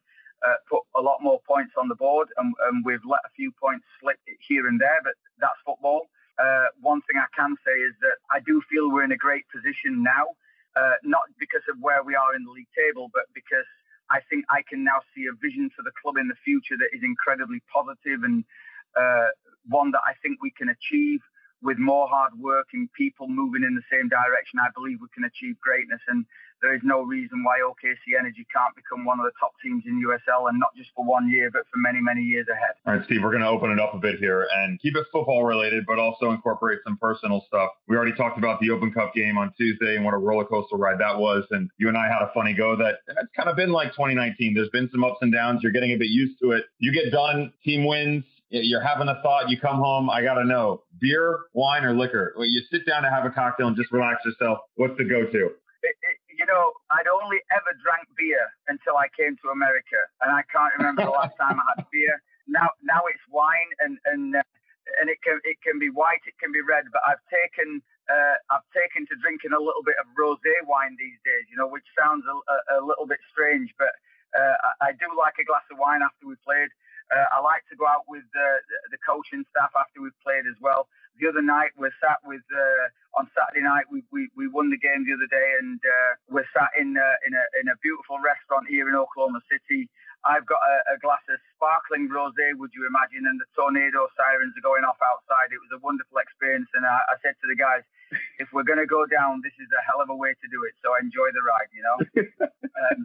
[0.47, 3.51] uh, put a lot more points on the board, and, and, we've let a few
[3.61, 4.97] points slip here and there.
[5.03, 6.07] But that's football.
[6.39, 9.45] Uh, one thing I can say is that I do feel we're in a great
[9.53, 10.33] position now,
[10.79, 13.67] uh, not because of where we are in the league table, but because
[14.11, 16.91] I think I can now see a vision for the club in the future that
[16.93, 18.43] is incredibly positive and
[18.99, 19.31] uh,
[19.69, 21.21] one that I think we can achieve
[21.61, 25.23] with more hard work and people moving in the same direction, I believe we can
[25.23, 26.01] achieve greatness.
[26.07, 26.25] And
[26.61, 30.01] there is no reason why OKC Energy can't become one of the top teams in
[30.01, 32.77] USL, and not just for one year, but for many, many years ahead.
[32.85, 35.05] All right, Steve, we're going to open it up a bit here and keep it
[35.11, 37.69] football related, but also incorporate some personal stuff.
[37.87, 40.75] We already talked about the Open Cup game on Tuesday and what a roller coaster
[40.75, 41.45] ride that was.
[41.49, 44.53] And you and I had a funny go that it's kind of been like 2019.
[44.53, 45.61] There's been some ups and downs.
[45.63, 46.65] You're getting a bit used to it.
[46.77, 50.43] You get done, team wins, you're having a thought, you come home, I got to
[50.43, 52.35] know beer, wine, or liquor.
[52.35, 54.59] Well, you sit down to have a cocktail and just relax yourself.
[54.75, 55.41] What's the go to?
[56.37, 60.73] You know, I'd only ever drank beer until I came to America, and I can't
[60.77, 62.21] remember the last time I had beer.
[62.47, 64.43] Now, now it's wine, and and uh,
[64.99, 68.35] and it can it can be white, it can be red, but I've taken uh,
[68.49, 71.45] I've taken to drinking a little bit of rosé wine these days.
[71.49, 73.93] You know, which sounds a, a, a little bit strange, but
[74.33, 76.73] uh, I, I do like a glass of wine after we played.
[77.11, 80.55] Uh, I like to go out with uh, the coaching staff after we've played as
[80.63, 80.87] well.
[81.19, 84.79] The other night we're sat with uh, on Saturday night we, we, we won the
[84.79, 88.15] game the other day and uh, we're sat in uh, in a in a beautiful
[88.23, 89.91] restaurant here in Oklahoma City.
[90.23, 94.53] I've got a, a glass of sparkling rosé, would you imagine, and the tornado sirens
[94.53, 95.49] are going off outside.
[95.49, 97.81] It was a wonderful experience, and I, I said to the guys,
[98.37, 100.61] if we're going to go down, this is a hell of a way to do
[100.69, 100.77] it.
[100.85, 101.97] So enjoy the ride, you know.
[102.85, 102.99] um,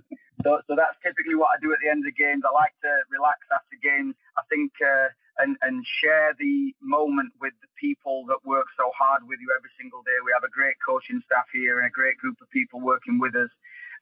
[0.46, 2.46] so, so that's typically what I do at the end of the games.
[2.46, 4.14] I like to relax after games.
[4.38, 5.11] I think uh,
[5.42, 9.74] and and share the moment with the people that work so hard with you every
[9.74, 10.14] single day.
[10.22, 13.35] We have a great coaching staff here and a great group of people working with
[13.35, 13.50] us.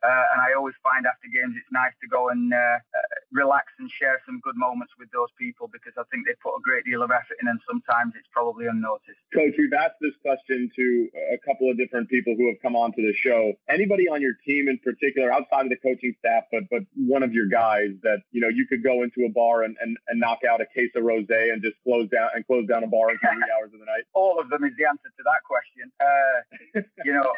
[0.05, 3.73] Uh, and I always find after games it's nice to go and uh, uh, relax
[3.81, 6.85] and share some good moments with those people because I think they put a great
[6.85, 9.17] deal of effort in and sometimes it's probably unnoticed.
[9.33, 10.85] Coach, we've asked this question to
[11.33, 13.57] a couple of different people who have come on to the show.
[13.73, 17.33] Anybody on your team in particular, outside of the coaching staff, but but one of
[17.33, 20.41] your guys that, you know, you could go into a bar and, and, and knock
[20.49, 23.19] out a case of rosé and just close down and close down a bar in
[23.19, 24.05] three hours of the night?
[24.13, 25.93] All of them is the answer to that question.
[26.01, 27.33] Uh, you know,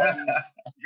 [0.00, 0.26] um,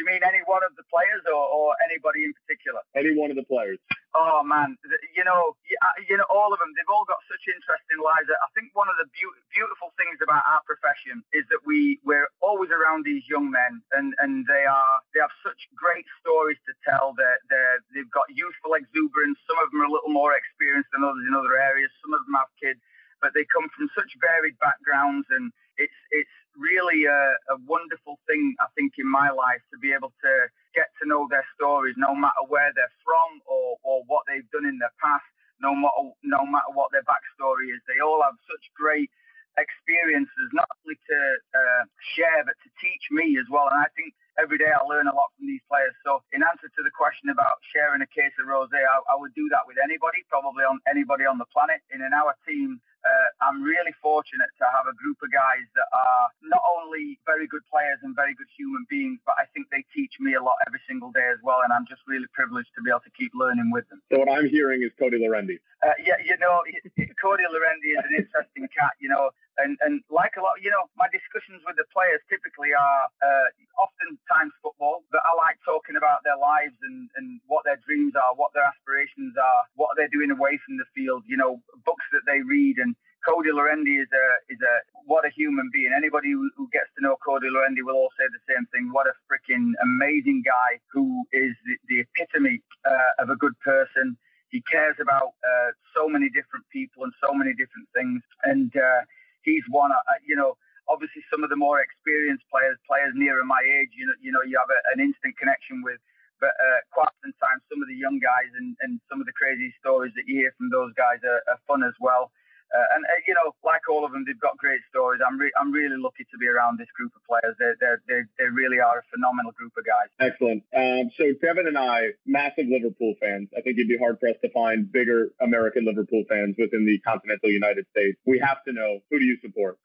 [0.01, 1.23] you mean any one of the players?
[1.29, 2.81] or, or anybody in particular?
[2.97, 3.79] Any one of the players.
[4.11, 4.75] Oh man,
[5.15, 6.75] you know, uh, you know, all of them.
[6.75, 8.27] They've all got such interesting lives.
[8.27, 12.27] I think one of the be- beautiful things about our profession is that we we're
[12.43, 16.75] always around these young men, and and they are they have such great stories to
[16.83, 17.15] tell.
[17.15, 19.39] They're, they're they've got youthful exuberance.
[19.47, 21.95] Some of them are a little more experienced than others in other areas.
[22.03, 22.83] Some of them have kids,
[23.23, 27.23] but they come from such varied backgrounds, and it's it's really a,
[27.55, 30.33] a wonderful thing I think in my life to be able to
[30.77, 34.69] get to know their stories, no matter where they're from or, or what they've done
[34.69, 35.27] in their past,
[35.63, 37.81] no matter, no matter what their backstory is.
[37.89, 39.11] They all have such great
[39.59, 41.19] experiences, not only to
[41.57, 41.83] uh,
[42.15, 43.67] share, but to teach me as well.
[43.67, 45.93] And I think every day I learn a lot from these players.
[46.07, 49.35] So in answer to the question about sharing a case of rosé, I, I would
[49.35, 51.83] do that with anybody, probably on anybody on the planet.
[51.91, 55.89] And in our team, uh, I'm really fortunate to have a group of guys that
[55.93, 59.85] are not only very good players and very good human beings, but I think they
[59.95, 61.65] teach me a lot every single day as well.
[61.65, 64.05] And I'm just really privileged to be able to keep learning with them.
[64.13, 65.57] So what I'm hearing is Cody Laurendi.
[65.81, 66.61] Uh, yeah, you know,
[67.25, 68.93] Cody Laurendi is an interesting cat.
[69.01, 72.77] You know, and and like a lot, you know, my discussions with the players typically
[72.77, 73.49] are uh,
[73.81, 78.37] oftentimes football, but I like talking about their lives and and what their dreams are,
[78.37, 81.25] what their aspirations are, what they're doing away from the field.
[81.27, 82.95] You know, books that they read and
[83.27, 84.75] Cody Laurendi is a is a
[85.05, 85.93] what a human being.
[85.97, 88.91] Anybody who, who gets to know Cody Laurendi will all say the same thing.
[88.93, 94.17] What a freaking amazing guy who is the, the epitome uh, of a good person.
[94.49, 99.03] He cares about uh, so many different people and so many different things, and uh,
[99.43, 99.93] he's one.
[99.93, 100.57] Uh, you know,
[100.91, 104.43] obviously some of the more experienced players, players nearer my age, you know, you know,
[104.43, 106.03] you have a, an instant connection with.
[106.43, 109.37] But uh, quite often times, some of the young guys and, and some of the
[109.37, 112.33] crazy stories that you hear from those guys are, are fun as well.
[112.71, 115.21] Uh, and uh, you know, like all of them, they've got great stories.
[115.27, 117.59] I'm re- I'm really lucky to be around this group of players.
[117.59, 117.75] They
[118.07, 120.07] they they really are a phenomenal group of guys.
[120.23, 120.63] Excellent.
[120.71, 123.51] Um, so Devin and I, massive Liverpool fans.
[123.59, 127.51] I think you'd be hard pressed to find bigger American Liverpool fans within the continental
[127.51, 128.17] United States.
[128.25, 129.77] We have to know who do you support?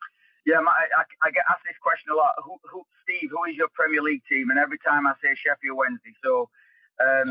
[0.45, 2.37] Yeah, my, I, I get asked this question a lot.
[2.45, 4.53] Who, who, Steve, who is your Premier League team?
[4.53, 6.13] And every time I say Sheffield Wednesday.
[6.21, 6.49] So
[6.95, 7.27] um,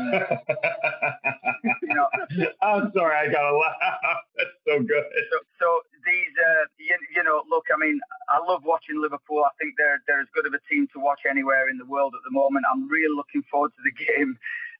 [1.81, 2.07] you know,
[2.61, 4.21] I'm sorry, I gotta laugh.
[4.37, 5.05] That's so good.
[5.31, 5.67] So, so
[6.05, 7.99] these, uh, you, you, know, look, I mean,
[8.29, 9.41] I love watching Liverpool.
[9.43, 12.13] I think they're they're as good of a team to watch anywhere in the world
[12.13, 12.65] at the moment.
[12.71, 14.37] I'm really looking forward to the game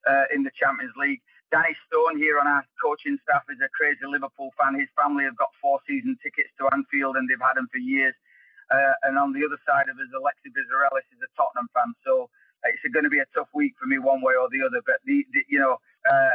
[0.08, 1.22] uh, in the Champions League.
[1.52, 4.78] Danny Stone here on our coaching staff is a crazy Liverpool fan.
[4.78, 8.14] His family have got four season tickets to Anfield and they've had them for years.
[8.72, 11.94] Uh, and on the other side of us, Alexi Vizarellis is a Tottenham fan.
[12.06, 12.30] So
[12.66, 14.82] it's going to be a tough week for me one way or the other.
[14.86, 15.78] But the, the you know,
[16.10, 16.34] uh,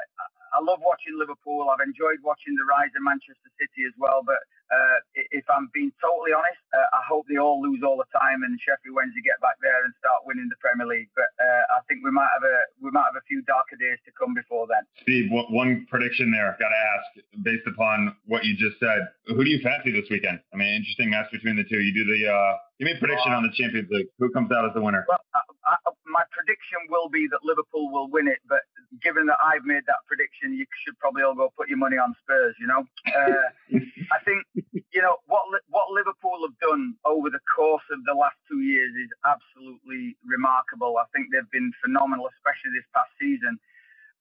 [0.51, 1.71] I love watching Liverpool.
[1.71, 4.23] I've enjoyed watching the rise of Manchester City as well.
[4.27, 4.99] But uh,
[5.35, 8.59] if I'm being totally honest, uh, I hope they all lose all the time and
[8.59, 11.11] Sheffield Wednesday get back there and start winning the Premier League.
[11.15, 13.99] But uh, I think we might have a we might have a few darker days
[14.07, 14.83] to come before then.
[15.03, 16.55] Steve, one prediction there.
[16.55, 20.09] I've Got to ask, based upon what you just said, who do you fancy this
[20.11, 20.41] weekend?
[20.53, 21.81] I mean, interesting match between the two.
[21.81, 24.09] You do the uh, give me a prediction on the Champions League.
[24.19, 25.05] Who comes out as the winner?
[25.09, 28.67] Well, I, I, my prediction will be that Liverpool will win it, but
[28.99, 32.15] given that I've made that prediction, you should probably all go put your money on
[32.23, 32.59] Spurs.
[32.59, 32.83] You know,
[33.15, 33.47] uh,
[34.11, 34.43] I think
[34.75, 38.91] you know what what Liverpool have done over the course of the last two years
[38.99, 40.99] is absolutely remarkable.
[40.99, 43.59] I think they've been phenomenal, especially this past season.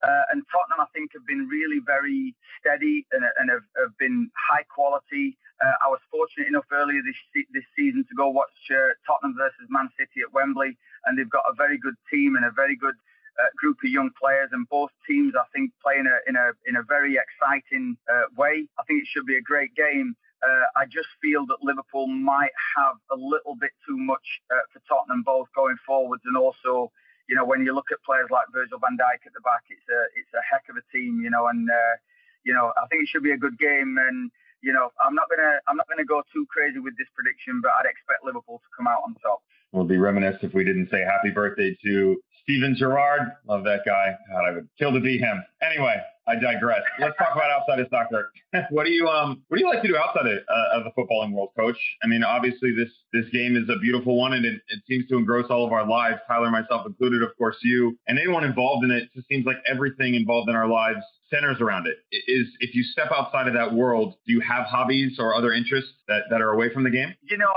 [0.02, 4.32] Uh, and Tottenham, I think, have been really very steady and, and have, have, been
[4.32, 5.36] high quality.
[5.60, 7.20] Uh, I was fortunate enough earlier this
[7.52, 11.44] this season to go watch uh, Tottenham versus Man City at Wembley, and they've got
[11.52, 12.96] a very good team and a very good
[13.36, 16.48] uh, group of young players, and both teams, I think, play in a in a
[16.64, 18.72] in a very exciting uh, way.
[18.80, 20.16] I think it should be a great game.
[20.40, 24.24] Uh, I just feel that Liverpool might have a little bit too much
[24.72, 26.94] for Tottenham, both going forwards and also,
[27.30, 29.86] you know, when you look at players like Virgil van Dijk at the back, it's
[29.86, 31.96] a it's a heck of a team, you know, and uh,
[32.44, 35.30] you know I think it should be a good game and you know, I'm not
[35.30, 38.70] gonna I'm not gonna go too crazy with this prediction, but I'd expect Liverpool to
[38.76, 39.40] come out on top.
[39.72, 42.18] We'll be remiss if we didn't say happy birthday to
[42.50, 43.22] Steven Gerrard.
[43.48, 44.16] Love that guy.
[44.32, 45.44] God, I would kill to be him.
[45.62, 45.96] Anyway,
[46.28, 46.82] I digress.
[47.00, 48.32] Let's talk about outside of soccer.
[48.72, 50.90] what do you um What do you like to do outside of, uh, of the
[50.98, 51.78] footballing world, Coach?
[52.02, 55.18] I mean, obviously this this game is a beautiful one, and it, it seems to
[55.18, 56.18] engross all of our lives.
[56.28, 59.04] Tyler, myself included, of course, you and anyone involved in it.
[59.04, 61.98] It just seems like everything involved in our lives centers around it.
[62.12, 65.92] Is if you step outside of that world, do you have hobbies or other interests
[66.08, 67.14] that, that are away from the game?
[67.22, 67.52] You know,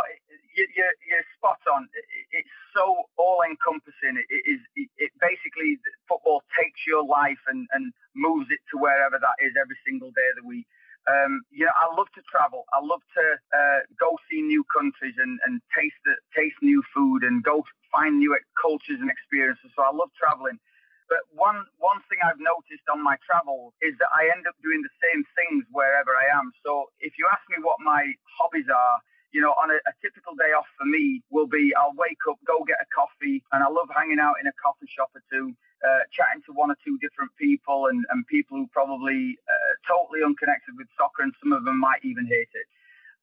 [0.56, 1.88] you're, you're spot on.
[2.32, 4.20] It's so all encompassing.
[4.20, 5.78] It is it basically
[6.08, 10.28] football takes your life and, and moves it to wherever that is every single day
[10.36, 10.66] of the week.
[11.10, 12.62] Um, you know, I love to travel.
[12.70, 17.26] I love to uh, go see new countries and, and taste the, taste new food
[17.26, 19.74] and go find new cultures and experiences.
[19.74, 20.62] So I love traveling.
[21.10, 24.80] But one one thing I've noticed on my travels is that I end up doing
[24.80, 26.54] the same things wherever I am.
[26.64, 28.06] So if you ask me what my
[28.38, 28.96] hobbies are,
[29.32, 32.36] you know, on a, a, typical day off for me will be I'll wake up,
[32.44, 35.56] go get a coffee, and I love hanging out in a coffee shop or two,
[35.80, 40.20] uh, chatting to one or two different people and, and people who probably uh, totally
[40.20, 42.68] unconnected with soccer, and some of them might even hate it.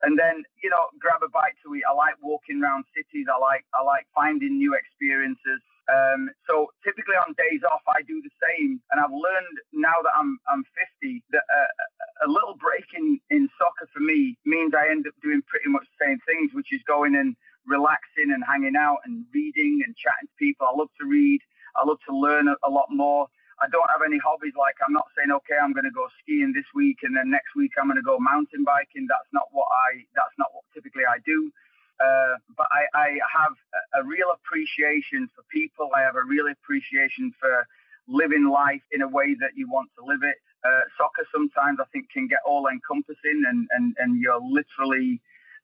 [0.01, 1.83] And then, you know, grab a bite to eat.
[1.83, 3.27] I like walking around cities.
[3.27, 5.61] I like I like finding new experiences.
[5.89, 8.81] Um, so typically on days off, I do the same.
[8.91, 10.63] And I've learned now that I'm I'm
[11.01, 15.15] 50 that uh, a little break in, in soccer for me means I end up
[15.23, 17.35] doing pretty much the same things, which is going and
[17.67, 20.67] relaxing and hanging out and reading and chatting to people.
[20.67, 21.41] I love to read.
[21.75, 23.27] I love to learn a, a lot more.
[23.61, 26.53] I don't have any hobbies like I'm not saying okay I'm going to go skiing
[26.55, 29.07] this week and then next week I'm going to go mountain biking.
[29.09, 31.51] That's not what I that's not what typically I do.
[31.99, 33.53] Uh, but I, I have
[33.99, 35.91] a, real appreciation for people.
[35.95, 37.67] I have a real appreciation for
[38.07, 40.39] living life in a way that you want to live it.
[40.63, 45.21] Uh, soccer sometimes I think can get all encompassing and, and, and you're literally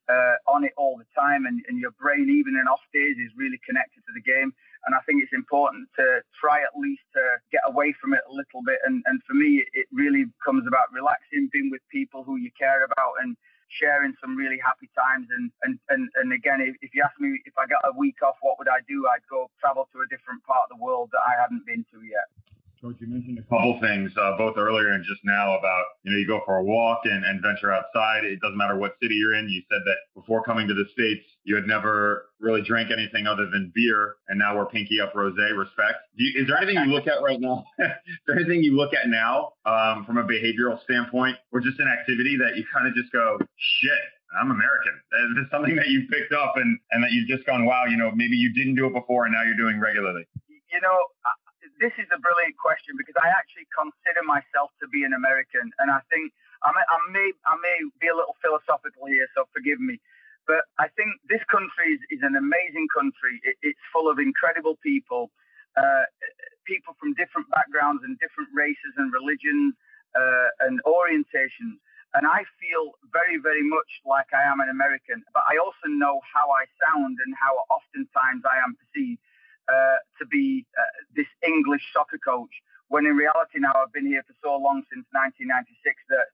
[0.08, 3.32] uh, on it all the time and, and your brain even in off days is
[3.36, 4.52] really connected to the game.
[4.86, 8.32] And I think it's important to try at least to get away from it a
[8.32, 8.78] little bit.
[8.86, 12.84] And, and for me, it really comes about relaxing, being with people who you care
[12.84, 13.36] about and
[13.68, 15.28] sharing some really happy times.
[15.30, 18.22] And and and, and again, if, if you ask me if I got a week
[18.22, 19.06] off, what would I do?
[19.10, 21.98] I'd go travel to a different part of the world that I hadn't been to
[22.02, 22.28] yet.
[22.80, 26.18] Coach, you mentioned a couple things, uh, both earlier and just now, about you know
[26.18, 28.24] you go for a walk and, and venture outside.
[28.24, 29.48] It doesn't matter what city you're in.
[29.48, 33.48] You said that before coming to the states, you had never really drank anything other
[33.48, 35.56] than beer, and now we're pinky up rosé.
[35.56, 36.04] Respect.
[36.16, 37.64] You, is there anything you look at right now?
[37.78, 41.88] is there anything you look at now um, from a behavioral standpoint, or just an
[41.88, 44.04] activity that you kind of just go, shit,
[44.38, 44.92] I'm American.
[44.92, 47.96] Is this something that you picked up and, and that you've just gone, wow, you
[47.96, 50.26] know, maybe you didn't do it before and now you're doing regularly?
[50.48, 50.98] You know,
[51.80, 55.90] this is a brilliant question because I actually consider myself to be an American, and
[55.92, 56.32] I think
[56.64, 60.00] I may, I may, I may be a little philosophical here, so forgive me.
[60.46, 63.42] But I think this country is, is an amazing country.
[63.42, 65.34] It, it's full of incredible people,
[65.76, 66.06] uh,
[66.64, 69.74] people from different backgrounds and different races and religions
[70.14, 71.82] uh, and orientations.
[72.14, 76.22] And I feel very, very much like I am an American, but I also know
[76.24, 79.20] how I sound and how oftentimes I am perceived
[79.68, 82.50] uh, to be uh, this English soccer coach,
[82.88, 86.26] when in reality now I've been here for so long since 1996 that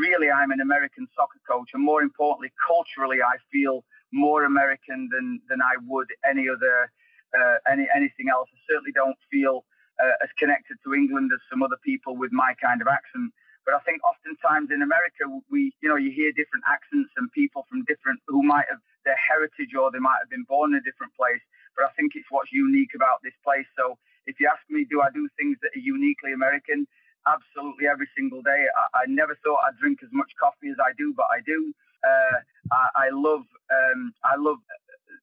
[0.00, 5.40] really I'm an American soccer coach, and more importantly, culturally, I feel more American than
[5.48, 6.90] than I would any other
[7.34, 8.48] uh, any anything else.
[8.52, 9.64] I certainly don't feel
[10.00, 13.32] uh, as connected to England as some other people with my kind of accent.
[13.64, 17.64] But I think oftentimes in America, we, you know, you hear different accents and people
[17.64, 20.84] from different who might have their heritage or they might have been born in a
[20.84, 21.40] different place
[21.76, 23.66] but I think it's what's unique about this place.
[23.76, 26.86] So if you ask me, do I do things that are uniquely American?
[27.26, 28.66] Absolutely every single day.
[28.76, 31.72] I, I never thought I'd drink as much coffee as I do, but I do.
[32.04, 32.36] Uh,
[32.72, 34.60] I, I, love um, I love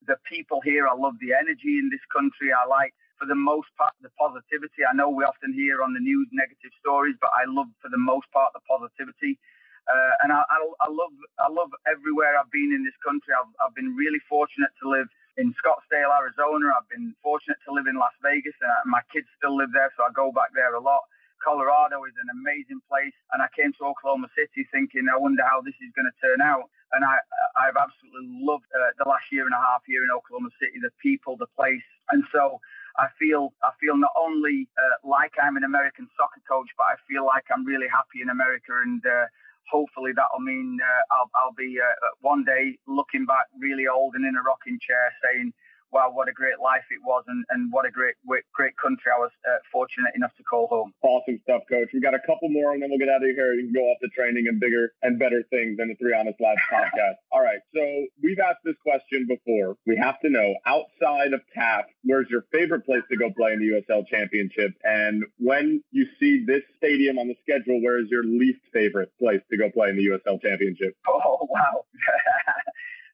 [0.08, 0.88] the people here.
[0.88, 2.50] I love the energy in this country.
[2.50, 4.82] I like, for the most part, the positivity.
[4.82, 8.02] I know we often hear on the news negative stories, but I love, for the
[8.02, 9.38] most part, the positivity.
[9.86, 13.34] Uh, and I, I, I, love I love everywhere I've been in this country.
[13.34, 16.76] I've, I've been really fortunate to live in Scottsdale, Arizona.
[16.76, 19.92] I've been fortunate to live in Las Vegas, and uh, my kids still live there,
[19.96, 21.08] so I go back there a lot.
[21.42, 25.62] Colorado is an amazing place, and I came to Oklahoma City thinking, I wonder how
[25.62, 26.70] this is going to turn out.
[26.94, 27.18] And I,
[27.58, 30.92] I've absolutely loved uh, the last year and a half here in Oklahoma City, the
[31.02, 32.60] people, the place, and so
[33.00, 36.96] I feel I feel not only uh, like I'm an American soccer coach, but I
[37.08, 39.26] feel like I'm really happy in America, and uh,
[39.70, 44.26] hopefully that'll mean uh, I'll, I'll be uh, one day looking back really old and
[44.26, 45.54] in a rocking chair saying,
[45.92, 48.16] wow, what a great life it was and, and what a great
[48.54, 50.94] great country I was uh, fortunate enough to call home.
[51.04, 51.90] Awesome stuff, Coach.
[51.94, 53.98] We got a couple more and then we'll get out of here and go off
[54.02, 57.20] to training and bigger and better things than the Three Honest Lads podcast.
[57.32, 57.82] All right, so
[58.24, 59.76] we've asked this question before.
[59.86, 63.60] We have to know, outside of Taft, where's your favorite place to go play in
[63.60, 64.72] the USL Championship?
[64.84, 69.42] And when you see this stadium on the schedule, where is your least favorite place
[69.50, 70.96] to go play in the USL Championship?
[71.24, 71.86] Oh, wow.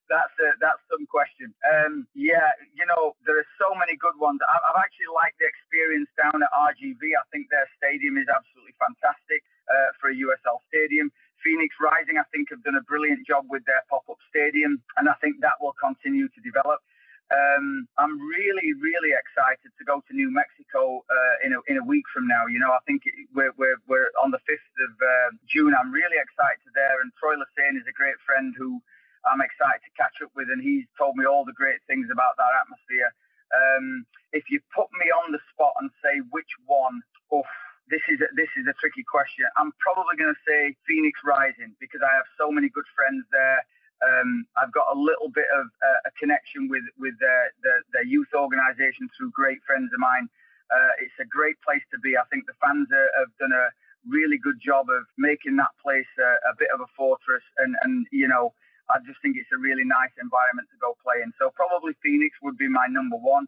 [0.10, 1.54] that's a, that's some question.
[1.64, 4.40] Um, yeah, you know there are so many good ones.
[4.48, 7.02] I, have actually liked the experience down at RGV.
[7.16, 11.12] I think their stadium is absolutely fantastic uh, for a USL stadium.
[11.44, 15.16] Phoenix Rising, I think, have done a brilliant job with their pop-up stadium, and I
[15.22, 16.82] think that will continue to develop.
[17.28, 21.84] Um, I'm really, really excited to go to New Mexico uh, in, a, in a
[21.84, 22.48] week from now.
[22.48, 23.04] You know, I think
[23.36, 25.76] we're, we're, we're on the 5th of uh, June.
[25.76, 28.80] I'm really excited there, and Troy Lesesne is a great friend who
[29.26, 32.38] I'm excited to catch up with, and he's told me all the great things about
[32.38, 33.10] that atmosphere.
[33.50, 34.06] Um,
[34.36, 37.02] if you put me on the spot and say which one,
[37.34, 37.48] oof,
[37.90, 39.48] this is a, this is a tricky question.
[39.56, 43.64] I'm probably going to say Phoenix Rising because I have so many good friends there.
[44.04, 48.06] Um, I've got a little bit of uh, a connection with with their, their, their
[48.06, 50.30] youth organisation through great friends of mine.
[50.70, 52.20] Uh, it's a great place to be.
[52.20, 53.72] I think the fans are, have done a
[54.06, 58.06] really good job of making that place a, a bit of a fortress, and and
[58.12, 58.54] you know
[58.90, 61.32] I just think it's a really nice environment to go play in.
[61.36, 63.48] So probably Phoenix would be my number one.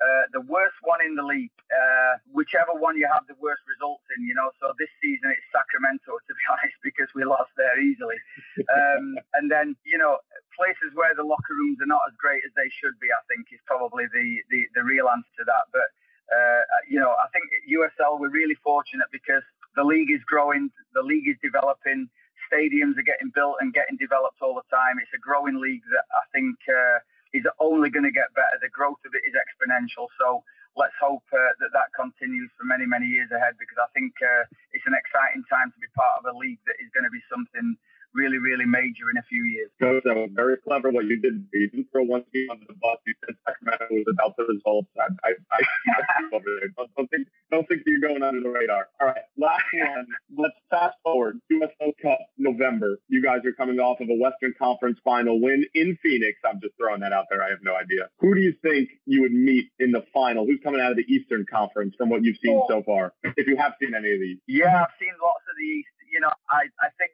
[0.00, 4.00] Uh, the worst one in the league, uh, whichever one you have the worst results
[4.16, 4.48] in, you know.
[4.56, 8.16] So this season it's Sacramento, to be honest, because we lost there easily.
[8.64, 10.16] Um, and then, you know,
[10.56, 13.52] places where the locker rooms are not as great as they should be, I think,
[13.52, 15.68] is probably the, the, the real answer to that.
[15.68, 15.88] But,
[16.32, 19.44] uh, you know, I think USL, we're really fortunate because
[19.76, 22.08] the league is growing, the league is developing
[22.50, 24.98] stadiums are getting built and getting developed all the time.
[24.98, 26.98] It's a growing league that I think uh,
[27.32, 28.58] is only going to get better.
[28.58, 30.10] The growth of it is exponential.
[30.18, 30.42] So
[30.74, 34.44] let's hope uh, that that continues for many, many years ahead because I think uh,
[34.74, 37.22] it's an exciting time to be part of a league that is going to be
[37.30, 37.78] something
[38.14, 39.70] really, really major in a few years.
[39.80, 41.46] Coach, that was very clever what you did.
[41.52, 42.98] You didn't throw one team under the bus.
[43.06, 44.88] You said Sacramento was about the results.
[44.98, 46.68] I, I, I, I over there.
[46.76, 48.88] Don't, don't, think, don't think you're going under the radar.
[49.00, 50.06] All right, last one.
[50.36, 51.40] Let's fast forward.
[51.52, 52.98] USL Cup, November.
[53.08, 56.38] You guys are coming off of a Western Conference final win in Phoenix.
[56.44, 57.42] I'm just throwing that out there.
[57.42, 58.08] I have no idea.
[58.18, 60.46] Who do you think you would meet in the final?
[60.46, 62.66] Who's coming out of the Eastern Conference from what you've seen oh.
[62.68, 63.12] so far?
[63.36, 64.38] If you have seen any of these.
[64.46, 65.88] Yeah, I've seen lots of the East.
[66.12, 67.12] You know, I, I think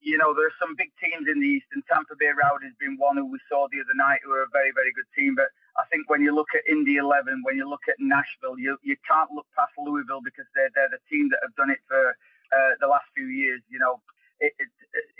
[0.00, 2.96] you know, there's some big teams in the East, and Tampa Bay Rowdy has been
[2.96, 5.36] one who we saw the other night, who are a very, very good team.
[5.36, 8.80] But I think when you look at Indy 11, when you look at Nashville, you,
[8.80, 12.16] you can't look past Louisville because they're, they're the team that have done it for
[12.52, 13.60] uh, the last few years.
[13.68, 14.00] You know,
[14.40, 14.68] it, it,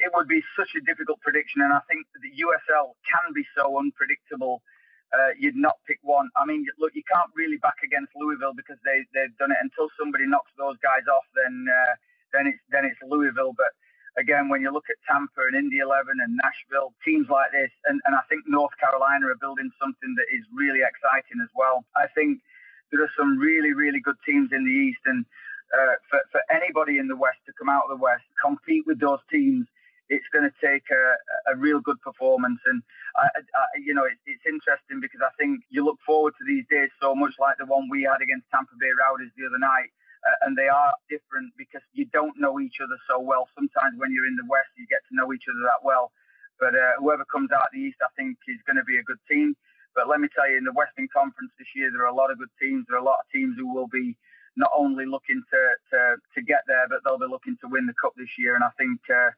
[0.00, 3.76] it would be such a difficult prediction, and I think the USL can be so
[3.76, 4.64] unpredictable.
[5.12, 6.30] Uh, you'd not pick one.
[6.38, 9.60] I mean, look, you can't really back against Louisville because they they've done it.
[9.60, 11.94] Until somebody knocks those guys off, then uh,
[12.32, 13.52] then it's then it's Louisville.
[13.52, 13.74] But
[14.20, 18.00] again, when you look at Tampa and Indy 11 and Nashville, teams like this, and,
[18.04, 21.88] and I think North Carolina are building something that is really exciting as well.
[21.96, 22.44] I think
[22.92, 25.24] there are some really, really good teams in the East, and
[25.72, 29.00] uh, for, for anybody in the West to come out of the West, compete with
[29.00, 29.64] those teams,
[30.10, 32.60] it's going to take a, a real good performance.
[32.66, 32.82] And,
[33.16, 36.66] I, I, you know, it, it's interesting because I think you look forward to these
[36.68, 39.94] days so much like the one we had against Tampa Bay Rowdies the other night
[40.26, 43.48] uh, and they are different because you don't know each other so well.
[43.54, 46.12] Sometimes when you're in the West, you get to know each other that well.
[46.60, 49.04] But uh, whoever comes out of the East, I think, is going to be a
[49.04, 49.56] good team.
[49.96, 52.30] But let me tell you, in the Western Conference this year, there are a lot
[52.30, 52.86] of good teams.
[52.88, 54.16] There are a lot of teams who will be
[54.56, 55.60] not only looking to
[55.92, 56.00] to,
[56.36, 58.54] to get there, but they'll be looking to win the cup this year.
[58.56, 59.00] And I think.
[59.10, 59.30] Uh,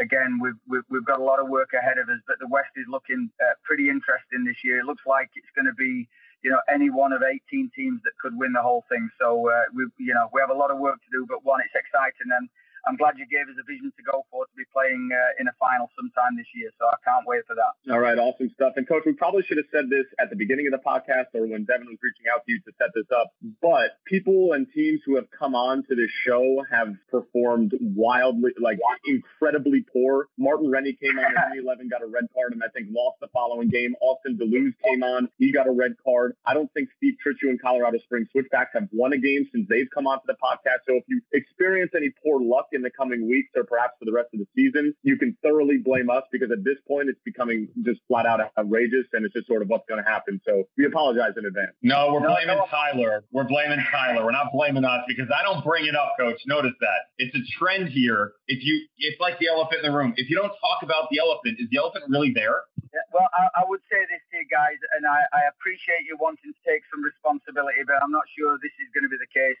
[0.00, 2.72] again, we've, we've, we've got a lot of work ahead of us, but the West
[2.76, 4.80] is looking uh, pretty interesting this year.
[4.80, 6.08] It looks like it's going to be
[6.42, 9.08] you know, any one of 18 teams that could win the whole thing.
[9.20, 11.60] So uh, we, you know, we have a lot of work to do, but one,
[11.60, 12.48] it's exciting, and
[12.86, 15.48] I'm glad you gave us a vision to go for to be playing uh, in
[15.48, 16.70] a final sometime this year.
[16.78, 17.72] So I can't wait for that.
[17.92, 18.74] All right, awesome stuff.
[18.76, 21.46] And coach, we probably should have said this at the beginning of the podcast or
[21.46, 23.32] when Devin was reaching out to you to set this up.
[23.60, 28.78] But people and teams who have come on to this show have performed wildly, like
[29.06, 30.28] incredibly poor.
[30.38, 33.28] Martin Rennie came on in 2011, got a red card, and I think lost the
[33.32, 33.94] following game.
[34.00, 36.34] Austin da Luz came on, he got a red card.
[36.46, 39.88] I don't think Steve Trittschuh and Colorado Springs Switchbacks have won a game since they've
[39.92, 40.86] come on to the podcast.
[40.88, 44.12] So if you experience any poor luck in the coming weeks or perhaps for the
[44.12, 47.68] rest of the season, you can thoroughly blame us because at this point it's becoming
[47.84, 50.40] just flat out outrageous and it's just sort of what's going to happen.
[50.46, 51.72] So we apologize in advance.
[51.82, 52.66] No, we're no, blaming no.
[52.70, 53.24] Tyler.
[53.32, 54.24] We're blaming Tyler.
[54.24, 56.40] We're not blaming us because I don't bring it up, coach.
[56.46, 57.10] Notice that.
[57.18, 58.32] It's a trend here.
[58.46, 60.14] If you, it's like the elephant in the room.
[60.16, 62.62] If you don't talk about the elephant, is the elephant really there?
[62.90, 66.18] Yeah, well, I, I, would say this to you guys, and I, I appreciate you
[66.18, 69.30] wanting to take some responsibility, but I'm not sure this is going to be the
[69.30, 69.58] case.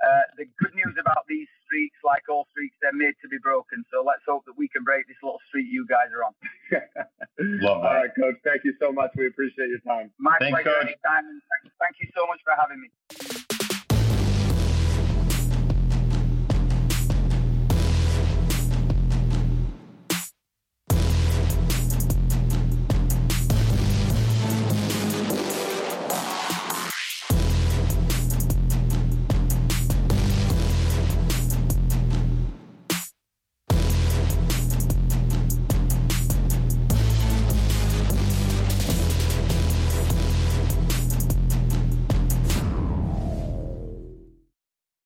[0.00, 3.84] Uh, the good news about these streaks, like all streaks, they're made to be broken.
[3.92, 6.34] So let's hope that we can break this little streak you guys are on.
[7.60, 7.88] Love that.
[7.88, 8.40] All right, Coach.
[8.42, 9.12] Thank you so much.
[9.16, 10.10] We appreciate your time.
[10.18, 10.88] My thanks, pleasure.
[10.88, 10.96] Coach.
[11.04, 12.88] Thank you so much for having me.